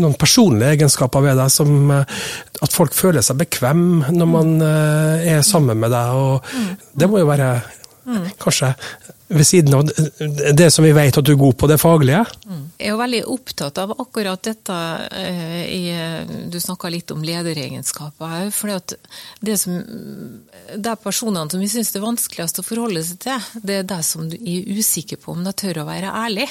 noen 0.00 0.16
personlige 0.18 0.76
egenskaper 0.76 1.24
ved 1.24 1.40
deg, 1.40 1.52
som 1.52 1.90
at 1.92 2.72
folk 2.72 2.94
føler 2.96 3.24
seg 3.24 3.40
bekvem 3.40 3.82
når 4.14 4.30
man 4.30 4.54
uh, 4.62 5.20
er 5.20 5.44
sammen 5.46 5.78
med 5.80 5.92
deg, 5.94 6.16
og 6.16 6.46
mm. 6.46 6.72
det 6.96 7.10
må 7.10 7.20
jo 7.22 7.28
være 7.28 7.50
mm. 8.06 8.24
kanskje 8.42 8.72
ved 9.28 9.46
siden 9.46 9.74
av 9.74 9.88
det 10.54 10.68
som 10.70 10.84
vi 10.86 10.92
vet 10.94 11.16
at 11.18 11.26
du 11.26 11.32
er 11.32 11.40
god 11.40 11.56
på, 11.58 11.66
det 11.66 11.80
faglige? 11.82 12.20
Mm. 12.46 12.60
Jeg 12.78 12.86
er 12.86 12.92
jo 12.92 12.98
veldig 13.00 13.22
opptatt 13.34 13.80
av 13.82 13.94
akkurat 13.96 14.42
dette. 14.46 14.76
i 15.66 15.80
du 16.52 16.58
snakka 16.62 16.90
litt 16.92 17.10
om 17.10 17.24
lederegenskaper 17.26 18.36
òg. 18.44 18.52
For 18.54 18.70
det 19.42 19.56
som, 19.58 19.80
de 20.76 20.94
personene 21.02 21.50
som 21.50 21.62
vi 21.62 21.70
syns 21.72 21.90
det 21.90 21.98
er 21.98 22.06
vanskeligst 22.06 22.62
å 22.62 22.66
forholde 22.66 23.02
seg 23.08 23.18
til, 23.26 23.50
det 23.66 23.80
er 23.80 23.90
de 23.90 23.98
som 24.06 24.30
du 24.30 24.38
er 24.38 24.70
usikker 24.78 25.18
på 25.22 25.34
om 25.34 25.42
de 25.46 25.56
tør 25.58 25.82
å 25.82 25.88
være 25.90 26.14
ærlig. 26.22 26.46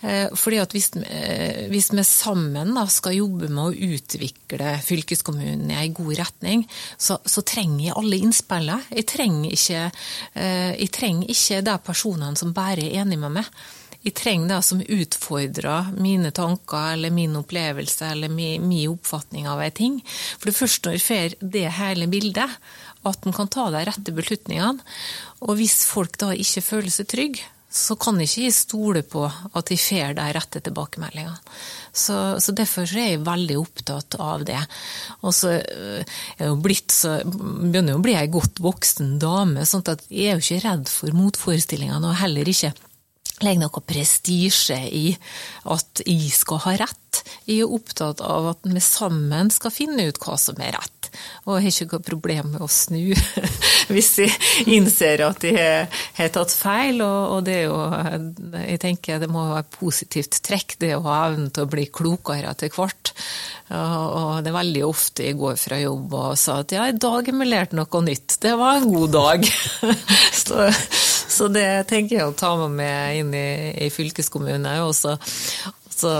Eh, 0.00 0.32
fordi 0.36 0.58
at 0.62 0.74
hvis, 0.74 0.90
eh, 0.96 1.66
hvis 1.70 1.90
vi 1.92 2.04
sammen 2.06 2.74
da, 2.76 2.86
skal 2.90 3.16
jobbe 3.18 3.48
med 3.48 3.64
å 3.64 3.94
utvikle 3.94 4.74
fylkeskommunen 4.84 5.70
i 5.70 5.78
en 5.84 5.94
god 5.96 6.18
retning, 6.18 6.66
så, 6.98 7.18
så 7.24 7.44
trenger 7.46 7.86
jeg 7.86 7.96
alle 8.00 8.20
innspillene. 8.24 8.82
Jeg 8.90 9.08
trenger 9.14 9.54
ikke, 9.54 9.86
eh, 10.34 10.74
jeg 10.80 10.92
trenger 10.94 11.32
ikke 11.36 11.62
de 11.70 11.78
personene 11.86 12.36
som 12.40 12.52
bare 12.56 12.84
er 12.84 13.00
enige 13.04 13.24
med 13.24 13.40
meg. 13.40 13.64
Jeg 14.04 14.12
trenger 14.18 14.50
det 14.50 14.64
som 14.66 14.82
utfordrer 14.82 15.94
mine 15.96 16.28
tanker 16.36 16.90
eller 16.92 17.12
min 17.14 17.38
opplevelse 17.40 18.10
eller 18.12 18.28
min, 18.28 18.66
oppfatning 18.90 19.48
av 19.48 19.62
en 19.64 19.72
ting. 19.72 19.94
For 20.36 20.50
det 20.50 20.58
første 20.58 20.90
når 20.90 20.98
jeg 20.98 21.04
får 21.06 21.36
det 21.54 21.64
hele 21.78 22.10
bildet, 22.12 22.58
at 23.08 23.24
en 23.24 23.36
kan 23.36 23.48
ta 23.48 23.70
de 23.72 23.80
rette 23.88 24.12
beslutningene. 24.16 24.84
Og 25.48 25.56
hvis 25.56 25.86
folk 25.88 26.18
da 26.20 26.34
ikke 26.36 26.64
føler 26.64 26.92
seg 26.92 27.08
trygge, 27.08 27.48
så 27.74 27.96
kan 27.98 28.20
ikke 28.22 28.44
jeg 28.44 28.54
stole 28.54 29.02
på 29.02 29.24
at 29.26 29.70
jeg 29.72 29.80
får 29.82 30.14
de 30.14 30.26
rette 30.36 30.60
tilbakemeldingene. 30.62 31.40
Så, 31.90 32.16
så, 32.42 32.54
derfor 32.54 32.86
er 32.86 33.14
jeg 33.14 33.24
veldig 33.26 33.56
opptatt 33.58 34.16
av 34.22 34.44
det. 34.46 34.60
Og 35.26 35.34
så 35.34 35.56
øh, 35.58 36.14
er 36.38 36.46
jeg 36.46 36.60
blitt 36.62 36.94
så, 36.94 37.16
begynner 37.26 37.94
jeg 37.94 37.98
å 37.98 38.04
bli 38.06 38.16
ei 38.18 38.30
godt 38.30 38.62
voksen 38.62 39.16
dame, 39.22 39.66
sånn 39.66 39.86
at 39.90 40.06
jeg 40.06 40.30
er 40.30 40.38
jo 40.38 40.44
ikke 40.44 40.64
redd 40.68 40.90
for 40.90 41.18
motforestillingene, 41.18 42.12
og 42.12 42.20
heller 42.22 42.50
ikke 42.50 42.74
legger 43.42 43.64
noe 43.64 43.82
prestisje 43.82 44.78
i 44.94 45.06
at 45.74 46.04
jeg 46.06 46.30
skal 46.34 46.62
ha 46.68 46.76
rett. 46.84 47.22
Jeg 47.48 47.64
er 47.64 47.74
opptatt 47.74 48.22
av 48.22 48.52
at 48.52 48.68
vi 48.68 48.82
sammen 48.82 49.50
skal 49.54 49.74
finne 49.74 50.06
ut 50.06 50.20
hva 50.22 50.38
som 50.38 50.60
er 50.62 50.76
rett. 50.78 50.93
Og 51.44 51.58
har 51.58 51.68
ikke 51.68 51.88
noe 51.92 52.06
problem 52.06 52.52
med 52.54 52.64
å 52.64 52.68
snu 52.70 53.14
hvis 53.92 54.10
jeg 54.22 54.32
innser 54.74 55.24
at 55.26 55.44
jeg 55.46 55.88
har 56.18 56.32
tatt 56.34 56.54
feil. 56.54 57.02
Og, 57.04 57.40
det 57.46 57.58
er 57.62 57.66
jo 57.68 57.78
Jeg 58.64 58.80
tenker 58.82 59.20
det 59.22 59.30
må 59.32 59.46
være 59.50 59.68
positivt 59.76 60.40
trekk, 60.44 60.78
det 60.80 60.94
å 60.96 61.04
ha 61.06 61.18
evnen 61.28 61.50
til 61.54 61.66
å 61.66 61.70
bli 61.70 61.86
klokere 61.92 62.52
etter 62.54 62.72
hvert. 62.74 63.14
Og 63.74 64.44
det 64.44 64.50
er 64.50 64.58
veldig 64.58 64.84
ofte 64.86 65.28
jeg 65.28 65.38
går 65.40 65.56
fra 65.60 65.80
jobb 65.80 66.14
og 66.18 66.34
sa 66.40 66.58
at 66.62 66.74
ja, 66.74 66.88
i 66.90 66.98
dag 67.00 67.30
har 67.30 67.38
vi 67.40 67.48
lært 67.48 67.76
noe 67.76 68.02
nytt. 68.04 68.38
Det 68.42 68.54
var 68.60 68.80
en 68.80 68.90
god 68.92 69.14
dag. 69.14 69.48
Så, 70.44 70.66
så 71.30 71.46
det 71.48 71.86
tenker 71.88 72.18
jeg 72.18 72.26
å 72.28 72.34
ta 72.36 72.50
med 72.58 72.74
meg 72.76 73.20
inn 73.22 73.30
i, 73.32 73.46
i 73.86 73.88
fylkeskommunen. 73.90 74.66
Også, 74.84 75.14
så 76.02 76.12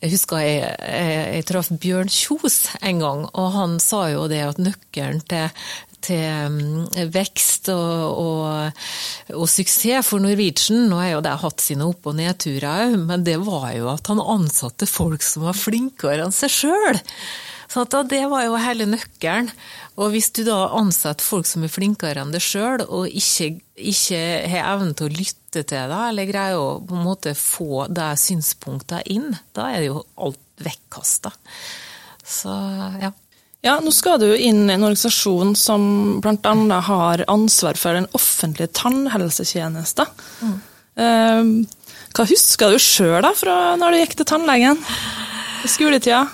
jeg 0.00 0.12
husker 0.14 0.42
jeg, 0.44 0.72
jeg, 0.78 1.20
jeg 1.36 1.46
traff 1.48 1.70
Bjørn 1.82 2.10
Kjos 2.12 2.58
en 2.80 3.04
gang, 3.04 3.22
og 3.30 3.52
han 3.56 3.78
sa 3.82 4.06
jo 4.12 4.26
det 4.30 4.42
at 4.44 4.60
nøkkelen 4.62 5.22
til, 5.30 5.62
til 6.04 6.54
mm, 6.54 7.10
vekst 7.14 7.70
og, 7.74 8.22
og, 8.24 8.82
og, 9.34 9.46
suksess 9.50 10.08
for 10.10 10.22
Norwegian. 10.22 10.88
Nå 10.90 11.00
har 11.02 11.14
jo 11.14 11.22
det 11.26 11.36
hatt 11.44 11.64
sine 11.64 11.88
opp- 11.88 12.10
og 12.10 12.18
nedturer 12.20 12.68
òg, 12.70 12.98
men 13.08 13.26
det 13.26 13.38
var 13.44 13.70
jo 13.76 13.90
at 13.92 14.12
han 14.12 14.22
ansatte 14.22 14.88
folk 14.90 15.24
som 15.26 15.48
var 15.48 15.58
flinkere 15.58 16.26
enn 16.26 16.34
seg 16.34 16.58
sjøl. 16.60 17.00
Så 17.70 17.84
det 18.10 18.24
var 18.30 18.44
jo 18.48 18.58
hele 18.58 18.88
nøkkelen. 18.90 19.50
Og 20.00 20.14
hvis 20.14 20.30
du 20.34 20.42
da 20.46 20.72
ansetter 20.74 21.22
folk 21.22 21.46
som 21.46 21.62
er 21.66 21.72
flinkere 21.72 22.22
enn 22.22 22.32
deg 22.34 22.42
sjøl, 22.42 22.82
og 22.88 23.06
ikke, 23.06 23.52
ikke, 23.76 24.20
har 24.50 24.72
evnen 24.74 24.94
til 24.96 25.06
å 25.06 25.14
lytte 25.14 25.62
til 25.62 25.92
deg, 25.92 26.04
eller 26.08 26.30
greier 26.30 26.58
å 26.58 26.78
på 26.82 26.96
en 26.96 27.06
måte 27.06 27.34
få 27.38 27.86
de 27.92 28.10
synspunktene 28.18 29.04
inn, 29.12 29.28
da 29.54 29.70
er 29.70 29.82
det 29.82 29.90
jo 29.90 30.04
alt 30.18 30.40
vekkasta. 30.64 31.34
Så 32.26 32.54
ja. 33.02 33.12
Ja, 33.60 33.74
nå 33.84 33.92
skal 33.92 34.16
du 34.22 34.30
inn 34.32 34.64
i 34.64 34.72
en 34.72 34.86
organisasjon 34.86 35.52
som 35.58 35.82
bl.a. 36.24 36.78
har 36.86 37.22
ansvar 37.28 37.76
for 37.76 37.98
den 37.98 38.08
offentlige 38.16 38.72
tannhelsetjenesten. 38.78 40.08
Mm. 40.40 40.54
Ehm, 41.04 41.50
hva 42.16 42.24
husker 42.30 42.72
du 42.72 42.80
sjøl 42.80 43.28
fra 43.36 43.76
når 43.76 43.92
du 43.92 44.00
gikk 44.00 44.16
til 44.16 44.30
tannlegen 44.32 44.80
i 44.80 45.68
skoletida? 45.68 46.24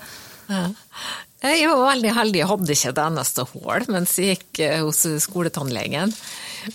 Ja. 0.46 0.68
Jeg 1.44 1.68
var 1.68 1.82
veldig 1.92 2.12
heldig, 2.16 2.38
jeg 2.40 2.48
hadde 2.48 2.74
ikke 2.74 2.90
et 2.94 3.00
eneste 3.02 3.44
hull 3.50 3.82
mens 3.92 4.14
jeg 4.16 4.36
gikk 4.36 4.60
eh, 4.64 4.78
hos 4.80 5.02
skoletannlegen. 5.20 6.14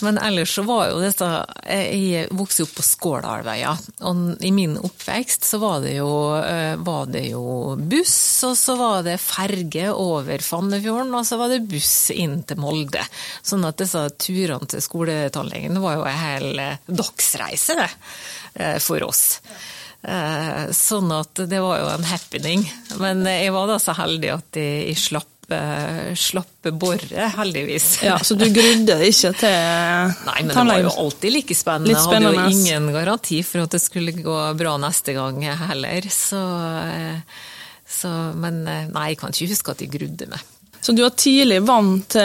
Men 0.05 0.19
ellers 0.21 0.53
så 0.55 0.63
var 0.63 0.85
jo 0.87 1.01
dette 1.01 1.27
Jeg 1.67 2.29
vokste 2.37 2.63
opp 2.63 2.75
på 2.77 2.85
Skåladalveia, 2.85 3.73
og 4.07 4.45
i 4.45 4.51
min 4.55 4.77
oppvekst 4.79 5.49
så 5.49 5.59
var 5.59 5.81
det, 5.83 5.95
jo, 5.97 6.11
eh, 6.37 6.77
var 6.79 7.09
det 7.11 7.25
jo 7.31 7.73
buss, 7.75 8.15
og 8.47 8.55
så 8.59 8.77
var 8.79 9.01
det 9.09 9.17
ferge 9.19 9.89
over 9.91 10.45
Fannefjorden, 10.45 11.11
og 11.17 11.27
så 11.27 11.41
var 11.41 11.51
det 11.51 11.65
buss 11.67 12.11
inn 12.13 12.39
til 12.47 12.61
Molde. 12.61 13.03
Sånn 13.41 13.65
at 13.67 13.81
disse 13.81 14.05
turene 14.21 14.69
til 14.69 14.85
skoletannlegen 14.85 15.81
var 15.83 15.99
jo 15.99 16.07
en 16.07 16.21
hel 16.21 16.63
eh, 16.63 16.89
dagsreise, 17.01 17.81
det, 17.81 17.91
for 18.83 19.03
oss. 19.09 19.41
Eh, 20.01 20.71
sånn 20.73 21.11
at 21.13 21.43
det 21.45 21.59
var 21.61 21.77
jo 21.77 21.89
en 21.93 22.07
happening. 22.09 22.65
Men 23.01 23.21
jeg 23.29 23.53
var 23.53 23.69
da 23.69 23.77
så 23.81 23.93
heldig 23.97 24.33
at 24.33 24.61
jeg, 24.61 24.97
slapp 24.97 25.27
slappe 26.15 26.71
boret, 26.79 27.11
heldigvis. 27.35 27.97
Ja, 28.05 28.13
Så 28.23 28.37
du 28.39 28.45
grudde 28.55 28.95
ikke 29.03 29.33
til 29.35 30.13
Nei, 30.23 30.37
men 30.45 30.53
det 30.53 30.63
var 30.69 30.79
jo 30.79 30.93
alltid 31.03 31.33
like 31.35 31.57
spennende. 31.59 31.91
Jeg 31.91 32.05
hadde 32.05 32.31
jo 32.31 32.45
ingen 32.53 32.87
garanti 32.95 33.41
for 33.43 33.65
at 33.65 33.75
det 33.75 33.81
skulle 33.83 34.13
gå 34.15 34.37
bra 34.55 34.77
neste 34.79 35.11
gang 35.17 35.41
heller. 35.43 36.07
Så, 36.07 36.39
eh, 36.85 37.43
så 37.83 38.13
Men 38.39 38.63
nei, 38.63 39.09
jeg 39.11 39.19
kan 39.19 39.35
ikke 39.35 39.51
huske 39.51 39.75
at 39.75 39.83
jeg 39.83 39.91
grudde 39.91 40.29
meg. 40.31 40.47
Så 40.81 40.95
du 40.95 41.03
var 41.03 41.11
tidlig 41.19 41.59
vant 41.67 42.07
til 42.15 42.23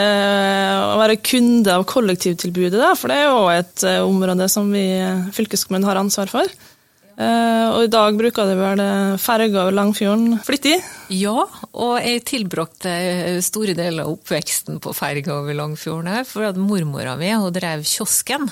å 0.87 0.95
være 0.97 1.19
kunde 1.19 1.75
av 1.75 1.83
kollektivtilbudet, 1.85 2.79
da, 2.79 2.95
for 2.97 3.11
det 3.11 3.19
er 3.19 3.27
jo 3.27 3.43
et 3.51 3.83
område 4.07 4.47
som 4.49 4.71
vi 4.71 4.87
fylkeskommunen 5.35 5.85
har 5.85 5.99
ansvar 5.99 6.31
for? 6.31 6.55
Uh, 7.17 7.73
og 7.73 7.87
i 7.87 7.89
dag 7.89 8.13
bruker 8.13 8.45
de 8.45 8.55
vel 8.59 8.81
ferga 9.17 9.63
over 9.63 9.73
Langfjorden 9.73 10.37
flittig? 10.45 10.75
Ja, 11.09 11.47
og 11.73 11.95
jeg 12.03 12.21
tilbrakte 12.29 12.91
store 13.41 13.73
deler 13.77 14.05
av 14.05 14.13
oppveksten 14.13 14.77
på 14.83 14.93
ferga 14.93 15.39
over 15.39 15.57
Langfjorden 15.57 16.27
for 16.29 16.45
at 16.45 16.59
mormora 16.61 17.15
mi 17.17 17.31
hun 17.33 17.49
drev 17.55 17.81
kiosken 17.89 18.45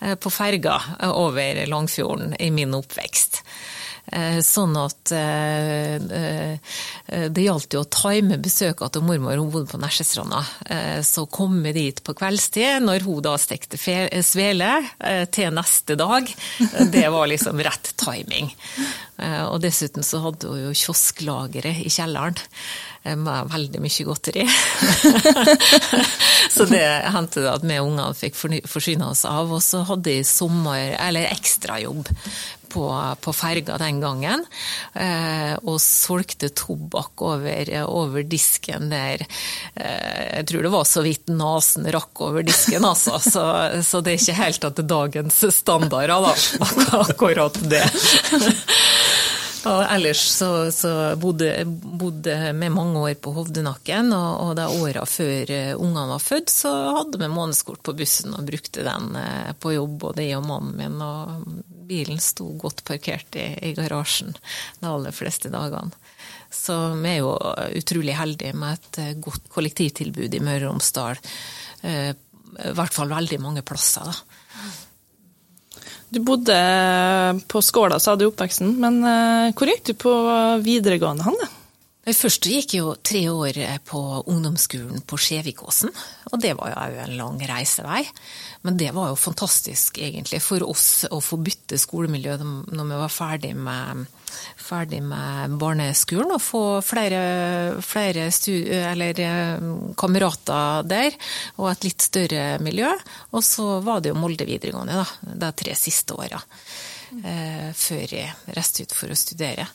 eh, 0.00 0.16
på 0.18 0.32
ferga 0.34 0.80
over 1.06 1.62
Langfjorden 1.70 2.34
i 2.42 2.50
min 2.54 2.74
oppvekst. 2.74 3.44
Sånn 4.42 4.74
at 4.80 5.12
det 7.30 7.44
gjaldt 7.44 7.74
jo 7.76 7.82
å 7.84 7.90
time 7.94 8.38
besøkene 8.42 8.90
til 8.90 9.04
mormor, 9.06 9.38
hun 9.38 9.52
bodde 9.52 9.70
på 9.70 9.78
Nesjestranda. 9.82 10.40
Så 11.06 11.26
komme 11.30 11.70
dit 11.76 12.02
på 12.02 12.14
kveldstid, 12.18 12.82
når 12.82 13.06
hun 13.06 13.22
da 13.26 13.36
stekte 13.38 13.78
svele 13.78 14.72
til 15.30 15.54
neste 15.54 15.94
dag, 16.00 16.26
det 16.90 17.06
var 17.14 17.30
liksom 17.30 17.62
rett 17.62 17.94
timing. 18.02 18.50
Og 19.50 19.60
dessuten 19.62 20.02
så 20.06 20.22
hadde 20.24 20.48
hun 20.50 20.64
jo 20.66 20.76
kiosklageret 20.82 21.84
i 21.84 21.90
kjelleren 21.92 22.38
med 23.00 23.48
veldig 23.48 23.80
mye 23.80 24.04
godteri. 24.04 24.44
så 26.54 26.66
det 26.68 26.84
hendte 27.14 27.46
at 27.48 27.64
vi 27.64 27.78
ungene 27.80 28.12
fikk 28.16 28.36
forsyne 28.68 29.08
oss 29.12 29.24
av. 29.28 29.52
Og 29.52 29.62
så 29.64 29.82
hadde 29.88 30.18
jeg 30.18 30.28
sommer, 30.28 30.96
eller 31.00 31.30
ekstrajobb 31.32 32.10
på, 32.70 32.86
på 33.20 33.34
ferga 33.36 33.78
den 33.80 34.00
gangen. 34.02 34.44
Eh, 34.94 35.54
og 35.64 35.80
solgte 35.82 36.50
tobakk 36.56 37.24
over, 37.26 37.72
over 37.86 38.26
disken 38.26 38.90
der. 38.92 39.24
Eh, 39.74 40.40
jeg 40.40 40.48
tror 40.50 40.66
det 40.66 40.74
var 40.74 40.88
så 40.88 41.04
vidt 41.06 41.30
nesen 41.32 41.88
rakk 41.92 42.24
over 42.26 42.46
disken, 42.46 42.86
altså. 42.86 43.18
Så, 43.30 43.42
så 43.86 44.00
det 44.02 44.14
er 44.14 44.18
ikke 44.18 44.38
helt 44.40 44.64
at 44.66 44.78
det 44.78 44.82
er 44.82 44.90
dagens 44.90 45.36
standarder, 45.54 46.16
da. 46.24 46.32
Akkurat 47.04 47.58
det. 47.70 47.84
Og 49.68 49.82
ellers 49.92 50.20
så, 50.38 50.70
så 50.72 50.90
bodde, 51.20 51.50
bodde 52.00 52.36
vi 52.56 52.68
mange 52.72 53.00
år 53.00 53.16
på 53.20 53.32
Hovdenakken, 53.36 54.08
og, 54.16 54.30
og 54.44 54.52
da 54.56 54.68
åra 54.72 55.02
før 55.08 55.52
eh, 55.52 55.72
ungene 55.76 56.06
var 56.14 56.22
født, 56.24 56.52
så 56.52 56.72
hadde 56.96 57.20
vi 57.20 57.28
månedskort 57.28 57.82
på 57.84 57.94
bussen 57.98 58.32
og 58.36 58.46
brukte 58.48 58.86
den 58.86 59.18
eh, 59.20 59.50
på 59.60 59.74
jobb, 59.74 59.98
både 60.06 60.24
jeg 60.24 60.38
og 60.40 60.48
mannen 60.48 60.78
min. 60.80 60.96
Og 61.04 61.60
bilen 61.90 62.22
sto 62.22 62.48
godt 62.60 62.84
parkert 62.88 63.36
i, 63.36 63.50
i 63.68 63.74
garasjen 63.76 64.32
de 64.80 64.88
aller 64.88 65.12
fleste 65.12 65.52
dagene. 65.52 65.92
Så 66.50 66.76
vi 66.96 67.12
er 67.12 67.20
jo 67.20 67.36
utrolig 67.78 68.16
heldige 68.16 68.56
med 68.56 68.78
et 68.78 69.02
eh, 69.04 69.14
godt 69.20 69.52
kollektivtilbud 69.52 70.40
i 70.40 70.44
Møre 70.44 70.70
og 70.70 70.78
Romsdal. 70.78 71.20
I 71.80 72.72
hvert 72.76 72.92
fall 72.92 73.12
veldig 73.12 73.38
mange 73.40 73.62
plasser, 73.64 74.08
da. 74.08 74.29
Du 76.10 76.18
bodde 76.26 76.56
på 77.46 77.62
Skåla, 77.62 78.00
sa 78.02 78.16
du 78.18 78.24
i 78.26 78.28
oppveksten, 78.30 78.72
men 78.82 78.98
eh, 79.06 79.52
hvor 79.54 79.70
gikk 79.70 79.84
du 79.86 79.94
på 79.94 80.14
videregående, 80.64 81.28
Hanne? 82.00 82.14
Først 82.16 82.46
gikk 82.48 82.74
jo 82.74 82.94
tre 82.96 83.28
år 83.28 83.58
på 83.84 84.00
ungdomsskolen 84.26 85.02
på 85.06 85.18
Skjevikåsen, 85.20 85.90
og 86.32 86.40
det 86.40 86.54
var 86.56 86.70
jo 86.72 87.02
en 87.04 87.16
lang 87.16 87.40
reisevei. 87.44 88.04
Men 88.62 88.76
det 88.76 88.90
var 88.92 89.10
jo 89.10 89.16
fantastisk, 89.16 89.98
egentlig, 89.98 90.40
for 90.40 90.64
oss 90.64 91.04
å 91.10 91.20
få 91.20 91.36
bytte 91.36 91.78
skolemiljø 91.78 92.38
når 92.40 92.88
vi 92.88 93.00
var 93.02 93.12
ferdig 93.12 93.52
med, 93.56 94.06
ferdig 94.56 95.02
med 95.04 95.58
barneskolen, 95.60 96.32
og 96.32 96.42
få 96.42 96.64
flere, 96.80 97.80
flere 97.84 98.30
eller, 98.30 99.20
eh, 99.20 99.94
kamerater 99.96 100.82
der, 100.88 101.12
og 101.58 101.70
et 101.70 101.84
litt 101.84 102.00
større 102.00 102.58
miljø. 102.60 102.90
Og 103.32 103.44
så 103.44 103.80
var 103.84 104.00
det 104.00 104.12
jo 104.12 104.20
Molde 104.20 104.48
videregående, 104.48 105.04
da, 105.04 105.34
de 105.36 105.52
tre 105.52 105.74
siste 105.76 106.16
åra, 106.16 106.40
mm. 107.12 107.72
før 107.74 108.06
jeg 108.08 108.54
reiste 108.56 108.84
ut 108.84 108.92
for 108.96 109.12
å 109.12 109.16
studere. 109.16 109.68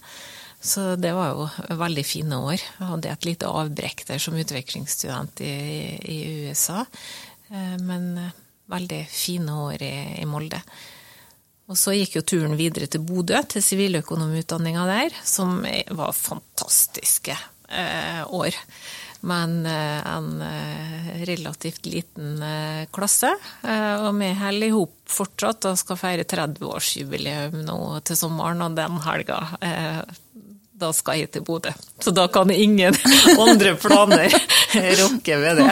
Så 0.65 0.95
det 0.97 1.11
var 1.13 1.35
jo 1.35 1.77
veldig 1.77 2.05
fine 2.07 2.39
år. 2.41 2.57
Jeg 2.57 2.89
hadde 2.89 3.11
et 3.13 3.27
lite 3.27 3.49
avbrekk 3.53 4.01
der 4.07 4.21
som 4.21 4.37
utvekslingsstudent 4.39 5.43
i, 5.45 5.53
i 6.01 6.17
USA. 6.47 6.81
Eh, 7.51 7.75
men 7.85 8.15
veldig 8.71 9.03
fine 9.11 9.59
år 9.67 9.83
i, 9.85 9.95
i 10.23 10.25
Molde. 10.25 10.61
Og 11.69 11.77
så 11.77 11.95
gikk 11.95 12.19
jo 12.19 12.25
turen 12.25 12.57
videre 12.57 12.89
til 12.89 13.01
Bodø, 13.05 13.39
til 13.49 13.63
siviløkonomutdanninga 13.65 14.85
der, 14.89 15.17
som 15.25 15.61
var 15.97 16.17
fantastiske 16.17 17.37
eh, 17.69 18.21
år. 18.25 18.57
Men 19.25 19.65
eh, 19.65 20.01
en 20.05 20.41
eh, 20.45 21.07
relativt 21.25 21.85
liten 21.89 22.41
eh, 22.45 22.83
klasse. 22.93 23.31
Eh, 23.65 23.95
og 24.05 24.13
vi 24.19 24.29
holder 24.37 24.67
i 24.67 24.75
hop 24.75 24.93
fortsatt 25.09 25.65
og 25.69 25.79
skal 25.81 26.01
feire 26.01 26.27
30-årsjubileum 26.29 27.57
nå 27.65 27.79
til 28.05 28.17
sommeren, 28.19 28.61
og 28.65 28.77
den 28.77 29.01
helga 29.05 29.41
eh, 29.65 30.03
da 30.75 30.91
skal 30.95 31.21
jeg 31.21 31.31
til 31.31 31.43
Bodø. 31.45 31.71
Så 32.03 32.11
da 32.15 32.27
kan 32.31 32.51
ingen 32.51 32.95
andre 33.47 33.75
planer 33.79 34.33
rokke 35.01 35.39
ved 35.41 35.61
det. 35.61 35.71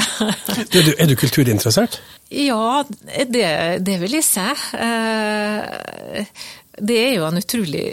Er 0.63 0.87
du, 0.87 0.91
er 0.97 1.11
du 1.11 1.15
kulturinteressert? 1.19 1.99
Ja, 2.31 2.83
det, 3.29 3.45
det, 3.85 3.99
vil 4.01 4.17
jeg 4.17 4.25
si. 4.25 4.47
Eh, 4.79 6.25
det 6.79 6.99
er 7.03 7.11
jo 7.17 7.27
en 7.27 7.41
utrolig 7.41 7.85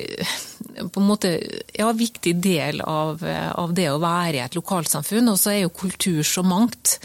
på 0.92 1.00
en 1.00 1.06
måte, 1.06 1.34
ja, 1.76 1.90
viktig 1.92 2.34
del 2.40 2.80
av, 2.80 3.20
av, 3.26 3.72
det 3.76 3.90
å 3.90 4.00
være 4.00 4.38
i 4.38 4.44
et 4.44 4.56
lokalsamfunn. 4.56 5.28
Og 5.32 5.40
så 5.40 5.54
er 5.54 5.64
jo 5.64 5.74
kultur 5.74 6.22
så 6.26 6.44
mangt. 6.46 6.96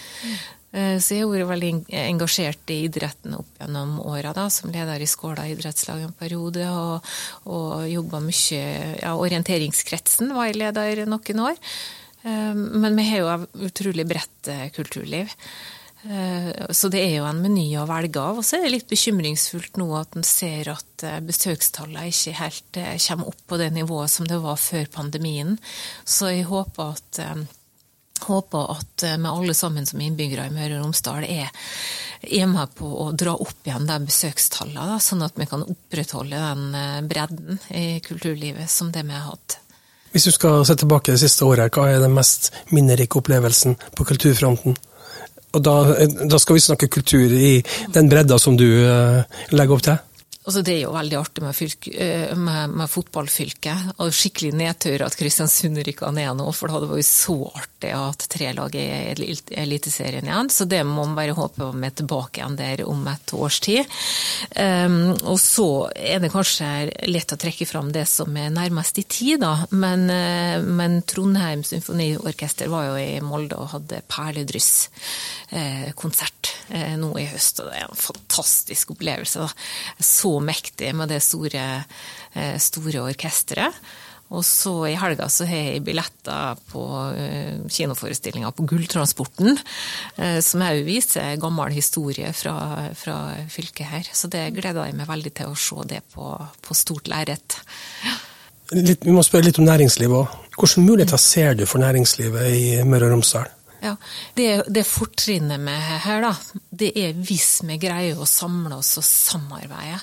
Eh, 0.75 0.97
så 0.99 1.15
jeg 1.15 1.23
har 1.23 1.31
vært 1.31 1.51
veldig 1.53 1.71
engasjert 2.01 2.73
i 2.73 2.81
idretten 2.89 3.37
opp 3.37 3.61
gjennom 3.61 3.99
åra, 4.03 4.33
som 4.51 4.73
leder 4.73 5.01
i 5.01 5.07
Skåla 5.07 5.47
idrettslag 5.47 6.03
en 6.03 6.17
periode. 6.17 6.65
Og, 6.67 7.13
og 7.47 7.85
jobba 7.91 8.23
mye 8.25 8.65
ja, 8.99 9.15
Orienteringskretsen 9.15 10.35
var 10.35 10.49
jeg 10.49 10.59
leder 10.59 11.05
noen 11.07 11.47
år. 11.47 11.63
Eh, 12.25 12.51
men 12.55 12.99
vi 12.99 13.07
har 13.11 13.23
jo 13.23 13.31
et 13.37 13.65
utrolig 13.69 14.07
bredt 14.09 14.51
kulturliv. 14.75 15.31
Eh, 16.05 16.51
så 16.75 16.91
det 16.91 17.05
er 17.05 17.19
jo 17.21 17.29
en 17.29 17.39
meny 17.45 17.69
å 17.79 17.87
velge 17.87 18.19
av. 18.19 18.41
Og 18.41 18.45
så 18.45 18.59
er 18.59 18.67
det 18.67 18.75
litt 18.75 18.91
bekymringsfullt 18.91 19.79
nå 19.79 19.87
at 19.95 20.19
en 20.19 20.27
ser 20.27 20.73
at 20.75 21.07
besøkstallene 21.23 22.09
ikke 22.11 22.35
helt 22.41 22.81
kommer 23.07 23.31
opp 23.31 23.45
på 23.47 23.63
det 23.63 23.71
nivået 23.77 24.11
som 24.11 24.27
det 24.27 24.43
var 24.43 24.59
før 24.59 24.91
pandemien. 24.91 25.55
Så 26.03 26.35
jeg 26.35 26.49
håper 26.51 26.97
at, 26.97 27.23
håper 28.23 28.71
at 28.75 29.03
vi 29.05 29.29
alle 29.29 29.53
sammen 29.57 29.85
som 29.85 30.01
innbyggere 30.01 30.47
i 30.47 30.53
Møre 30.53 30.79
og 30.79 30.85
Romsdal 30.85 31.27
er, 31.27 31.51
er 32.23 32.47
med 32.49 32.71
på 32.77 32.87
å 32.87 33.11
dra 33.11 33.35
opp 33.35 33.67
igjen 33.67 33.89
de 33.89 33.99
besøkstallene, 34.07 34.97
sånn 35.03 35.25
at 35.25 35.35
vi 35.37 35.49
kan 35.49 35.65
opprettholde 35.65 36.39
den 36.39 37.05
bredden 37.09 37.59
i 37.75 37.99
kulturlivet 38.05 38.71
som 38.71 38.91
det 38.95 39.05
vi 39.05 39.13
har 39.15 39.29
hatt. 39.29 39.59
Hvis 40.15 40.29
du 40.29 40.31
skal 40.31 40.61
se 40.63 40.77
tilbake 40.79 41.11
det 41.11 41.19
siste 41.19 41.43
året, 41.43 41.75
hva 41.75 41.89
er 41.91 41.99
den 41.99 42.15
mest 42.15 42.53
minnerike 42.71 43.19
opplevelsen 43.19 43.75
på 43.97 44.05
kulturfronten? 44.07 44.77
Og 45.55 45.63
da, 45.63 45.75
da, 46.23 46.39
skal 46.39 46.55
vi 46.57 46.63
snakke 46.63 46.91
kultur 46.91 47.31
i 47.35 47.57
den 47.91 48.07
bredda 48.11 48.37
som 48.39 48.55
du 48.59 48.67
legger 49.51 49.75
opp 49.75 49.83
til? 49.83 49.99
Altså, 50.45 50.61
det 50.61 50.75
er 50.75 50.83
jo 50.83 50.91
veldig 50.93 51.15
artig 51.17 51.41
med, 51.41 51.55
fylke, 51.57 51.91
eh, 51.97 52.35
med, 52.37 52.69
med 52.77 52.89
fotballfylket. 52.89 53.95
Og 54.03 54.13
skikkelig 54.13 54.53
nedtur 54.53 55.01
at 55.01 55.15
Kristiansund 55.17 55.79
rykka 55.81 56.11
ned 56.13 56.37
nå, 56.37 56.45
for 56.53 56.69
det 56.69 56.75
hadde 56.75 56.89
vært 56.91 57.05
så 57.09 57.49
artig 57.49 57.89
at 57.97 58.27
tre 58.29 58.51
lag 58.53 58.75
er 58.77 59.21
i 59.25 59.33
Eliteserien 59.65 60.29
igjen. 60.29 60.49
Så 60.53 60.69
det 60.69 60.83
må 60.85 61.01
man 61.01 61.17
bare 61.17 61.33
håpe 61.37 61.71
vi 61.73 61.87
er 61.87 61.95
tilbake 61.97 62.41
igjen 62.41 62.57
der 62.59 62.83
om 62.85 63.07
et 63.09 63.33
års 63.33 63.59
tid. 63.65 63.83
Um, 64.53 65.17
og 65.25 65.39
så 65.41 65.89
er 65.97 66.19
det 66.21 66.29
kanskje 66.33 66.65
lett 67.09 67.33
å 67.33 67.37
trekke 67.41 67.65
fram 67.69 67.91
det 67.95 68.05
som 68.09 68.37
er 68.37 68.49
nærmest 68.53 68.97
i 69.01 69.03
tid, 69.09 69.39
da. 69.41 69.65
Men, 69.73 70.09
uh, 70.11 70.61
men 70.61 71.01
Trondheim 71.09 71.63
Symfoniorkester 71.65 72.67
var 72.69 72.85
jo 72.91 72.95
i 73.01 73.21
Molde 73.25 73.55
og 73.57 73.71
hadde 73.73 74.05
perledryss-konsert 74.13 76.45
uh, 76.45 76.53
uh, 76.53 76.55
nå 76.99 77.11
i 77.21 77.27
høst. 77.29 77.61
Og 77.61 77.69
det 77.69 77.81
er 77.81 77.85
en 77.89 77.99
fantastisk 77.99 78.95
opplevelse. 78.95 79.45
da. 79.45 80.01
Så 80.01 80.37
mektig 80.41 80.93
med 80.95 81.13
det 81.13 81.21
store, 81.23 81.85
eh, 82.33 82.57
store 82.59 83.05
orkesteret. 83.05 83.79
Og 84.33 84.41
så 84.41 84.71
i 84.89 84.95
helga 84.97 85.27
så 85.29 85.45
har 85.45 85.59
jeg 85.67 85.83
billetter 85.85 86.57
på 86.71 86.81
uh, 86.81 87.59
kinoforestillinga 87.69 88.49
på 88.57 88.65
Gulltransporten, 88.65 89.53
som 90.41 90.63
òg 90.65 90.81
viser 90.87 91.37
gammel 91.37 91.75
historie 91.75 92.31
fra, 92.33 92.55
fra, 92.97 93.19
fylket 93.53 93.85
her. 93.85 94.09
Så 94.17 94.25
det 94.33 94.47
gleder 94.57 94.89
jeg 94.89 94.97
meg 94.97 95.11
veldig 95.11 95.33
til 95.37 95.53
å 95.53 95.59
se 95.67 95.85
det 95.93 96.01
på, 96.15 96.31
på 96.41 96.77
stort 96.77 97.05
lerret. 97.13 97.59
Vi 98.73 99.13
må 99.13 99.21
spørre 99.21 99.45
litt 99.45 99.61
om 99.61 99.69
næringslivet 99.69 100.17
òg. 100.17 100.41
Hvilke 100.55 100.81
muligheter 100.81 101.21
ser 101.21 101.53
du 101.53 101.65
for 101.69 101.83
næringslivet 101.83 102.49
i 102.49 102.65
Møre 102.87 103.09
og 103.09 103.17
Romsdal? 103.17 103.51
Ja, 103.85 103.95
Det, 104.33 104.63
det 104.67 104.81
fortrinnet 104.87 105.59
med 105.61 105.77
her, 105.77 106.23
da, 106.23 106.31
det 106.73 106.87
er 106.97 107.13
hvis 107.13 107.59
vi 107.67 107.75
greier 107.77 108.17
å 108.17 108.25
samle 108.25 108.79
oss 108.79 108.95
og 108.97 109.05
samarbeide. 109.05 109.99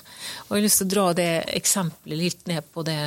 Og 0.47 0.53
Jeg 0.53 0.61
har 0.61 0.63
lyst 0.63 0.79
til 0.79 0.87
å 0.87 0.93
dra 0.93 1.07
det 1.19 1.31
eksempelet 1.57 2.21
litt 2.21 2.47
ned 2.47 2.69
på, 2.71 2.85
det, 2.87 2.99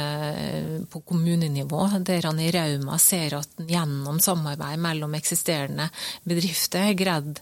på 0.92 1.00
kommunenivå, 1.08 1.86
der 2.04 2.28
han 2.28 2.42
i 2.44 2.50
Rauma 2.52 2.98
ser 3.00 3.38
at 3.40 3.64
gjennom 3.70 4.20
samarbeid 4.20 4.82
mellom 4.84 5.16
eksisterende 5.16 5.88
bedrifter 6.28 6.90
har 6.90 7.00
greid 7.00 7.40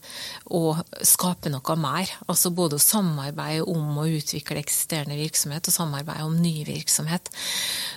å 0.53 0.75
skape 1.01 1.49
noe 1.49 1.77
mer. 1.79 2.13
Altså 2.27 2.53
både 2.53 2.77
å 2.77 2.85
samarbeide 2.85 3.65
om 3.73 3.97
å 3.97 4.07
utvikle 4.13 4.61
eksisterende 4.61 5.17
virksomhet, 5.17 5.71
og 5.71 5.77
samarbeide 5.79 6.27
om 6.27 6.37
ny 6.37 6.59
virksomhet. 6.69 7.33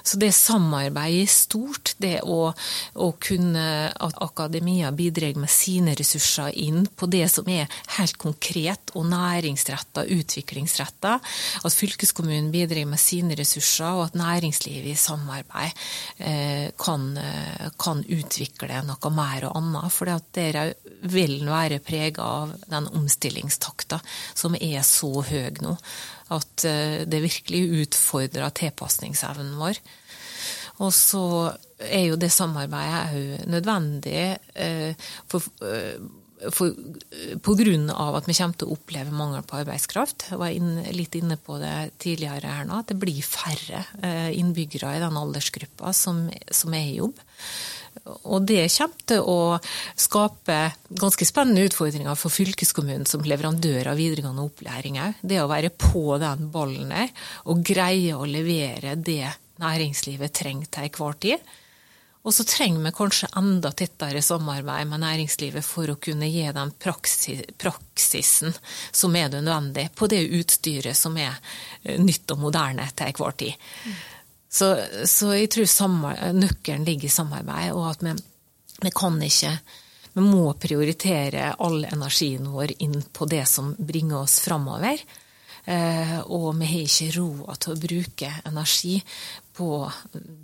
Så 0.01 0.17
det 0.23 0.33
samarbeidet 0.33 1.27
er 1.27 1.37
stort, 1.37 1.95
det 2.01 2.17
å, 2.25 2.55
å 2.97 3.13
kunne 3.21 3.67
at 3.93 4.19
akademia 4.25 4.95
bidrar 4.97 5.26
bidrar 5.27 5.41
med 5.41 5.51
sine 5.51 5.95
ressurser 5.95 6.55
inn 6.55 6.87
på 6.87 7.07
det 7.11 7.27
som 7.31 7.49
er 7.49 7.67
helt 7.97 8.17
konkret 8.19 8.93
og 8.95 9.07
næringsretta, 9.11 10.07
utviklingsretta. 10.07 11.19
At 11.65 11.75
fylkeskommunen 11.75 12.53
bidrar 12.53 12.87
med 12.87 13.01
sine 13.01 13.37
ressurser, 13.37 13.91
og 13.93 14.05
at 14.07 14.15
næringslivet 14.15 14.93
i 14.93 14.97
samarbeid 14.97 15.73
eh, 16.19 16.71
kan, 16.79 17.17
eh, 17.17 17.71
kan, 17.79 18.05
utvikle 18.07 18.83
noe 18.87 19.11
mer 19.11 19.49
og 19.49 19.57
annet. 19.59 19.93
For 19.93 20.23
dere 20.35 20.75
vil 21.03 21.41
være 21.47 21.81
prega 21.81 22.23
av 22.23 22.55
den 22.69 22.89
omstillingstakta 22.89 24.01
som 24.35 24.57
er 24.61 24.83
så 24.87 25.11
høy 25.23 25.63
nå. 25.63 25.77
At 26.35 26.65
det 27.07 27.21
virkelig 27.23 27.85
utfordrer 27.85 28.51
tilpasningsevnen 28.51 29.53
vår. 29.61 29.79
Og 30.83 30.91
så 30.93 31.23
er 31.79 32.07
jo 32.11 32.21
det 32.21 32.33
samarbeidet 32.33 33.17
òg 33.17 33.51
nødvendig 33.53 34.21
eh, 34.55 35.09
for, 35.29 35.45
eh, 35.65 35.99
for, 36.53 37.57
grunn 37.59 37.91
av 37.93 38.19
at 38.19 38.29
vi 38.29 38.37
kommer 38.37 38.59
til 38.59 38.71
å 38.71 38.77
oppleve 38.77 39.15
mangel 39.15 39.45
på 39.47 39.61
arbeidskraft. 39.61 40.31
Jeg 40.33 40.41
var 40.41 40.57
inn, 40.57 40.81
litt 40.97 41.17
inne 41.19 41.39
på 41.41 41.61
det 41.61 41.77
tidligere 42.03 42.59
her 42.59 42.69
nå, 42.69 42.81
at 42.81 42.93
det 42.93 43.01
blir 43.01 43.21
færre 43.25 43.85
eh, 44.01 44.31
innbyggere 44.39 44.97
i 44.97 45.03
den 45.05 45.21
aldersgruppa 45.21 45.93
som, 45.97 46.27
som 46.51 46.77
er 46.77 46.93
i 46.93 47.01
jobb. 47.01 47.21
Og 48.07 48.45
det 48.47 48.67
kommer 48.77 49.07
til 49.09 49.25
å 49.25 49.39
skape 49.99 50.59
ganske 51.01 51.27
spennende 51.29 51.65
utfordringer 51.67 52.19
for 52.19 52.33
fylkeskommunen 52.33 53.07
som 53.09 53.25
leverandør 53.27 53.91
av 53.93 54.01
videregående 54.01 54.45
opplæring 54.45 55.01
òg. 55.03 55.23
Det 55.25 55.41
å 55.43 55.51
være 55.51 55.73
på 55.73 56.05
den 56.23 56.51
ballen 56.55 56.93
der 56.93 57.13
og 57.49 57.65
greie 57.67 58.17
å 58.17 58.29
levere 58.29 58.95
det 59.01 59.33
næringslivet 59.63 60.35
trenger 60.37 60.69
til 60.71 60.89
enhver 60.89 61.17
tid. 61.23 61.55
Og 62.27 62.35
så 62.35 62.43
trenger 62.45 62.83
vi 62.83 62.91
kanskje 62.95 63.29
enda 63.39 63.71
tettere 63.71 64.23
samarbeid 64.23 64.89
med 64.91 65.03
næringslivet 65.05 65.63
for 65.65 65.93
å 65.93 65.99
kunne 66.03 66.27
gi 66.27 66.43
den 66.57 66.73
praksisen 66.83 68.57
som 68.91 69.15
er 69.15 69.31
nødvendig 69.31 69.93
på 69.95 70.09
det 70.11 70.25
utstyret 70.41 70.99
som 70.99 71.15
er 71.23 71.37
eh, 71.85 72.01
nytt 72.03 72.35
og 72.35 72.43
moderne 72.49 72.89
til 72.91 73.13
enhver 73.13 73.37
tid. 73.39 73.69
Så, 74.51 74.73
så, 75.07 75.31
jeg 75.37 75.53
tror 75.53 76.33
nøkkelen 76.35 76.87
ligger 76.87 77.07
i 77.07 77.15
samarbeid, 77.15 77.75
og 77.77 77.91
at 77.93 78.03
vi, 78.07 78.15
vi 78.83 78.95
kan 78.95 79.19
ikke 79.23 79.59
Vi 80.17 80.23
må 80.25 80.55
prioritere 80.57 81.51
all 81.61 81.83
energien 81.85 82.47
vår 82.49 82.71
inn 82.81 83.03
på 83.13 83.27
det 83.29 83.43
som 83.47 83.75
bringer 83.77 84.23
oss 84.23 84.39
framover. 84.41 85.03
Eh, 85.69 86.21
og 86.33 86.55
vi 86.57 86.69
har 86.71 86.87
ikke 86.87 87.11
råd 87.19 87.59
til 87.61 87.75
å 87.75 87.81
bruke 87.83 88.31
energi 88.49 88.95
på 89.57 89.93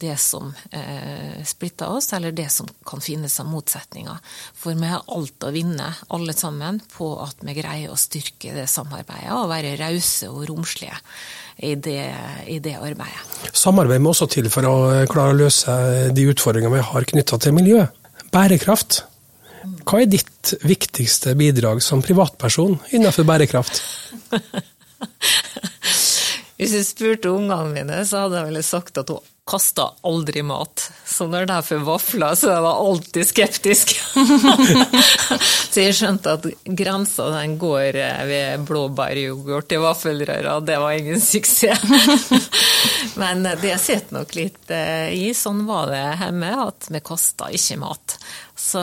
det 0.01 0.17
som 0.17 0.55
eh, 0.71 1.45
splitter 1.45 1.91
oss, 1.93 2.13
eller 2.13 2.33
det 2.33 2.49
som 2.49 2.69
kan 2.87 3.01
finnes 3.01 3.41
av 3.41 3.47
motsetninger. 3.51 4.17
For 4.57 4.79
vi 4.79 4.89
har 4.89 5.05
alt 5.13 5.45
å 5.45 5.53
vinne, 5.53 5.91
alle 6.09 6.33
sammen, 6.37 6.81
på 6.95 7.11
at 7.21 7.45
vi 7.45 7.57
greier 7.59 7.93
å 7.93 7.99
styrke 8.01 8.55
det 8.57 8.67
samarbeidet 8.73 9.35
og 9.37 9.51
være 9.53 9.77
rause 9.81 10.31
og 10.33 10.47
romslige 10.49 10.97
i 11.61 11.75
det, 11.77 12.09
i 12.49 12.59
det, 12.65 12.79
arbeidet. 12.81 13.53
Samarbeid 13.53 14.01
må 14.01 14.15
også 14.15 14.31
til 14.33 14.49
for 14.53 14.67
å 14.67 14.77
klare 15.11 15.37
å 15.37 15.41
løse 15.43 15.77
de 16.17 16.29
utfordringene 16.33 16.79
vi 16.79 16.87
har 16.89 17.09
knytta 17.13 17.41
til 17.43 17.57
miljø. 17.57 17.85
Bærekraft. 18.33 19.03
Hva 19.87 20.01
er 20.03 20.09
ditt 20.11 20.55
viktigste 20.65 21.37
bidrag 21.39 21.83
som 21.85 22.03
privatperson 22.03 22.81
innenfor 22.97 23.29
bærekraft? 23.29 23.83
Hvis 26.63 26.77
jeg 26.79 26.87
spurte 26.87 27.35
ungene 27.35 27.73
mine, 27.75 28.03
så 28.07 28.25
hadde 28.25 28.39
jeg 28.39 28.53
vel 28.53 28.65
sagt 28.67 29.01
at 29.03 29.11
hun 29.11 29.23
kasta 29.49 29.89
aldri 30.07 30.45
mat. 30.47 30.85
Så 31.05 31.27
når 31.27 31.49
det 31.51 31.55
er 31.57 31.65
for 31.67 31.87
vafler, 31.87 32.37
så 32.39 32.53
jeg 32.53 32.63
var 32.63 32.77
jeg 32.77 32.91
alltid 32.91 33.29
skeptisk. 33.29 33.95
så 35.73 35.83
jeg 35.83 35.97
skjønte 35.99 36.37
at 36.37 36.47
grensa 36.79 37.27
den 37.35 37.57
går 37.61 37.99
ved 38.29 38.69
blåbæryoghurt 38.69 39.75
i 39.75 39.81
vaffelrøra, 39.83 40.61
det 40.63 40.79
var 40.79 40.95
ingen 40.95 41.21
suksess. 41.33 41.83
Men 43.19 43.43
det 43.43 43.75
sitter 43.83 44.21
nok 44.21 44.39
litt 44.39 44.71
eh, 44.73 45.11
i. 45.11 45.35
Sånn 45.35 45.67
var 45.67 45.91
det 45.91 46.05
hjemme, 46.23 46.55
at 46.69 46.89
vi 46.95 47.03
kasta 47.05 47.51
ikke 47.51 47.81
mat. 47.83 48.17
Så 48.55 48.81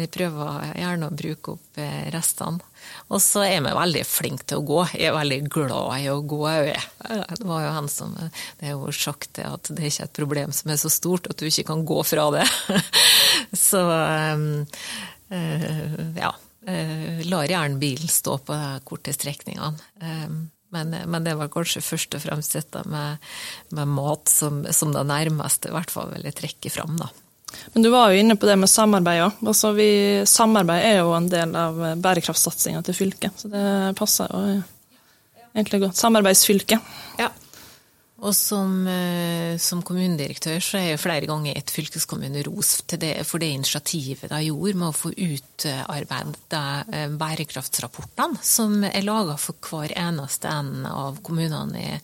jeg 0.00 0.08
prøver 0.16 0.72
gjerne 0.80 1.10
å 1.10 1.20
bruke 1.20 1.58
opp 1.58 1.84
eh, 1.84 2.08
restene. 2.14 2.64
Og 3.10 3.18
så 3.22 3.42
er 3.42 3.62
vi 3.64 3.72
veldig 3.74 4.02
flinke 4.06 4.46
til 4.46 4.60
å 4.60 4.66
gå. 4.66 4.80
Jeg 4.94 5.10
er 5.10 5.16
veldig 5.16 5.40
glad 5.50 5.96
i 5.98 6.06
å 6.12 6.20
gå 6.22 6.40
òg. 6.46 6.68
Det 7.02 7.46
var 7.48 7.64
jo 7.64 7.72
han 7.74 7.88
som 7.90 8.12
Det 8.14 8.68
er 8.68 8.76
jo 8.76 8.92
sagt 8.94 9.40
at 9.42 9.70
det 9.72 9.82
er 9.82 9.90
ikke 9.90 10.06
et 10.06 10.20
problem 10.20 10.54
som 10.54 10.70
er 10.70 10.78
så 10.78 10.92
stort 10.92 11.26
at 11.30 11.40
du 11.40 11.48
ikke 11.48 11.66
kan 11.72 11.82
gå 11.88 11.98
fra 12.06 12.28
det. 12.36 12.46
Så 13.70 13.82
ehm, 13.82 14.46
eh, 15.34 15.98
ja. 16.20 16.30
Eh, 16.68 17.22
lar 17.24 17.48
gjerne 17.48 17.80
bilen 17.80 18.10
stå 18.12 18.36
på 18.44 18.54
de 18.54 18.80
korte 18.86 19.14
strekningene. 19.16 19.80
Ehm, 20.04 20.42
men, 20.70 20.94
men, 20.94 21.24
det 21.26 21.34
var 21.34 21.50
kanskje 21.50 21.82
først 21.82 22.14
og 22.14 22.22
fremst 22.22 22.54
dette 22.54 22.84
med, 22.86 23.18
med 23.74 23.90
mat 23.90 24.30
som, 24.30 24.62
som 24.70 24.92
det 24.94 25.02
nærmeste 25.08 25.70
i 25.70 25.74
hvert 25.74 25.90
fall 25.90 26.12
vil 26.12 26.28
jeg 26.28 26.38
trekke 26.44 26.70
fram, 26.70 26.94
da. 27.00 27.08
Men 27.74 27.84
du 27.84 27.90
var 27.92 28.10
jo 28.10 28.20
inne 28.22 28.36
på 28.38 28.48
det 28.48 28.56
med 28.60 28.70
samarbeid 28.70 29.24
òg. 29.26 29.44
Altså 29.46 29.72
samarbeid 30.28 30.86
er 30.86 30.98
jo 31.02 31.14
en 31.16 31.28
del 31.30 31.54
av 31.58 31.80
bærekraftsatsinga 32.02 32.82
til 32.86 32.96
fylket, 32.96 33.42
så 33.42 33.50
det 33.52 33.64
passer 33.98 34.30
jo 34.30 34.42
egentlig 35.54 35.82
godt. 35.86 35.98
Samarbeidsfylket. 36.00 36.92
Ja. 37.18 37.30
Og 38.20 38.34
som, 38.36 38.86
eh, 38.86 39.56
som, 39.56 39.80
kommunedirektør 39.80 40.60
så 40.60 40.76
er 40.76 40.86
jeg 40.90 41.00
flere 41.00 41.28
ganger 41.28 41.56
et 41.56 41.72
fylkeskommune 41.72 42.42
ros 42.44 42.82
for 42.84 43.40
det 43.40 43.48
initiativet 43.48 44.28
de 44.28 44.40
gjorde 44.44 44.76
med 44.76 44.88
å 44.90 44.96
få 44.96 45.12
utarbeidet 45.14 46.60
eh, 46.92 47.06
bærekraftsrapportene 47.16 48.42
som 48.44 48.84
er 48.84 49.06
laga 49.06 49.38
for 49.40 49.56
hver 49.64 49.94
eneste 49.96 50.52
en 50.52 50.84
av 50.88 51.22
kommunene 51.24 51.80
i, 51.80 51.94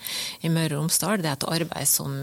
i, 0.41 0.53
Møre 0.53 0.79
og 0.79 0.87
Romsdal. 0.87 1.21
Det 1.21 1.31
er 1.31 1.37
et 1.37 1.49
arbeid 1.59 1.91
som 1.91 2.17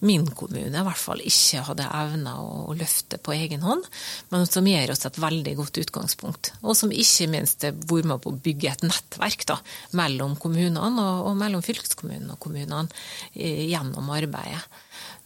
min 0.00 0.24
kommune 0.32 0.72
i 0.72 0.86
hvert 0.88 1.02
fall 1.02 1.20
ikke 1.20 1.66
hadde 1.68 1.90
evna 2.00 2.38
å 2.40 2.72
løfte 2.76 3.20
på 3.20 3.36
egen 3.36 3.66
hånd, 3.66 3.84
men 4.32 4.48
som 4.48 4.68
gir 4.68 4.94
oss 4.94 5.04
et 5.04 5.20
veldig 5.20 5.56
godt 5.60 5.82
utgangspunkt. 5.84 6.54
Og 6.64 6.78
som 6.78 6.92
ikke 6.92 7.28
minst 7.28 7.68
bor 7.84 8.06
med 8.06 8.24
på 8.24 8.32
å 8.32 8.40
bygge 8.48 8.72
et 8.72 8.88
nettverk 8.88 9.44
da, 9.50 9.60
mellom 10.00 10.38
kommunene 10.40 10.80
og, 10.88 11.28
og 11.28 11.36
mellom 11.36 11.64
fylkeskommunen 11.64 12.32
og 12.32 12.40
kommunene 12.40 12.88
gjennom 13.34 14.10
arbeidet. 14.10 14.62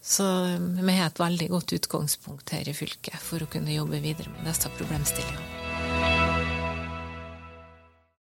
Så 0.04 0.24
vi 0.60 0.96
har 0.98 1.08
et 1.08 1.20
veldig 1.20 1.48
godt 1.54 1.76
utgangspunkt 1.78 2.52
her 2.52 2.68
i 2.68 2.76
fylket 2.76 3.16
for 3.24 3.40
å 3.40 3.48
kunne 3.50 3.72
jobbe 3.72 4.02
videre 4.04 4.34
med 4.36 4.50
disse 4.50 4.72
problemstillingene. 4.76 5.63